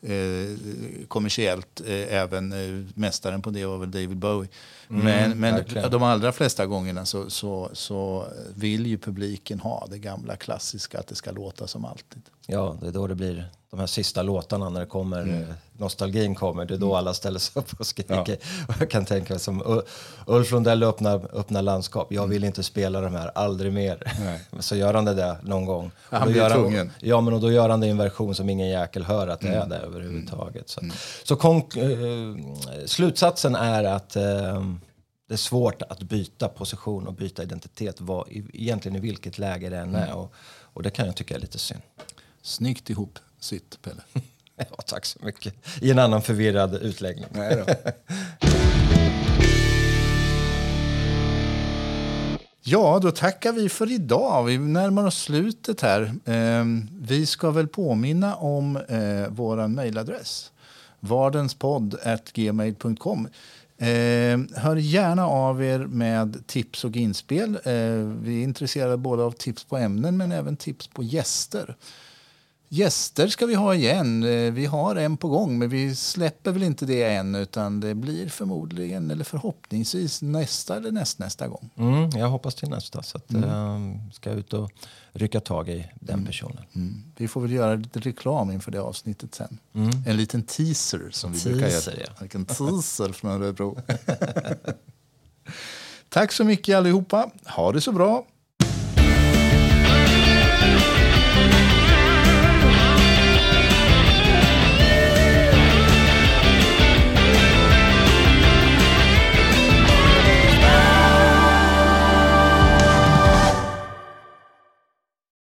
[0.03, 1.81] eh, kommersiellt.
[1.81, 4.49] Eh, även eh, mästaren på det var väl David Bowie.
[4.89, 5.91] men men verkligen.
[5.91, 11.07] de allra flesta gångerna så, så, så vill ju publiken ha det gamla klassiska, att
[11.07, 12.23] det ska låta som alltid.
[12.47, 15.43] Ja, det är då det blir de här sista låtarna när det kommer, Mm.
[15.43, 16.65] eh, nostalgin kommer.
[16.65, 18.39] Det är då alla ställer sig upp och skriker.
[18.69, 19.83] Och jag kan tänka mig som
[20.27, 22.13] Ulf Lundell öppnar, öppnar landskap.
[22.13, 24.03] Jag vill inte spela de här, aldrig mer.
[24.21, 24.41] Nej.
[24.61, 25.91] Så gör han det där någon gång.
[26.11, 26.91] Ja, han blir gör tvungen.
[27.01, 29.41] Ja, men och då gör han det i en version som ingen jäkel hör att
[29.41, 29.61] det Mm.
[29.63, 30.69] är det överhuvudtaget.
[30.69, 30.81] Så,
[31.25, 34.23] så konk- eh, slutsatsen är att eh,
[35.29, 39.69] det är svårt att byta position och byta identitet vad, i, egentligen i vilket läge
[39.69, 40.03] det än Mm.
[40.03, 40.15] är.
[40.15, 41.81] Och, och det kan jag tycka är lite synd.
[42.43, 44.03] Snyggt ihop sitt, Pelle.
[44.57, 45.55] Ja, tack så mycket.
[45.81, 47.27] I en annan förvirrad utläggning.
[47.31, 47.75] Nej då.
[52.65, 54.45] Ja, då tackar vi för idag.
[54.45, 56.03] Vi närmar oss slutet här.
[56.25, 56.65] Eh,
[57.01, 60.53] vi ska väl påminna om eh, vår mejladress.
[61.01, 63.29] vardenspodd.gmail.com.
[63.79, 67.55] Eh, hör gärna av er med tips och inspel.
[67.55, 67.63] Eh,
[68.23, 71.77] vi är intresserade både av tips på ämnen men även tips på gäster.
[72.77, 74.23] Gäster ska vi ha igen.
[74.23, 77.35] Eh, Vi har en på gång, men vi släpper väl inte det än.
[77.35, 81.71] Utan det blir förmodligen, eller förhoppningsvis, nästa eller nästnästa gång.
[81.77, 83.03] Mm, jag hoppas till nästa.
[83.03, 83.79] Så att, eh,
[84.13, 84.71] ska jag ut och
[85.13, 86.65] rycka tag i den personen.
[86.75, 87.03] Mm.
[87.17, 89.59] Vi får väl göra lite reklam inför det avsnittet sen.
[90.07, 92.03] En liten teaser som vi brukar Teaser, göra.
[92.07, 92.13] ja.
[92.21, 93.79] Vilken teaser från Örebro.
[96.09, 97.31] Tack så mycket allihopa.
[97.47, 98.25] Ha det så bra.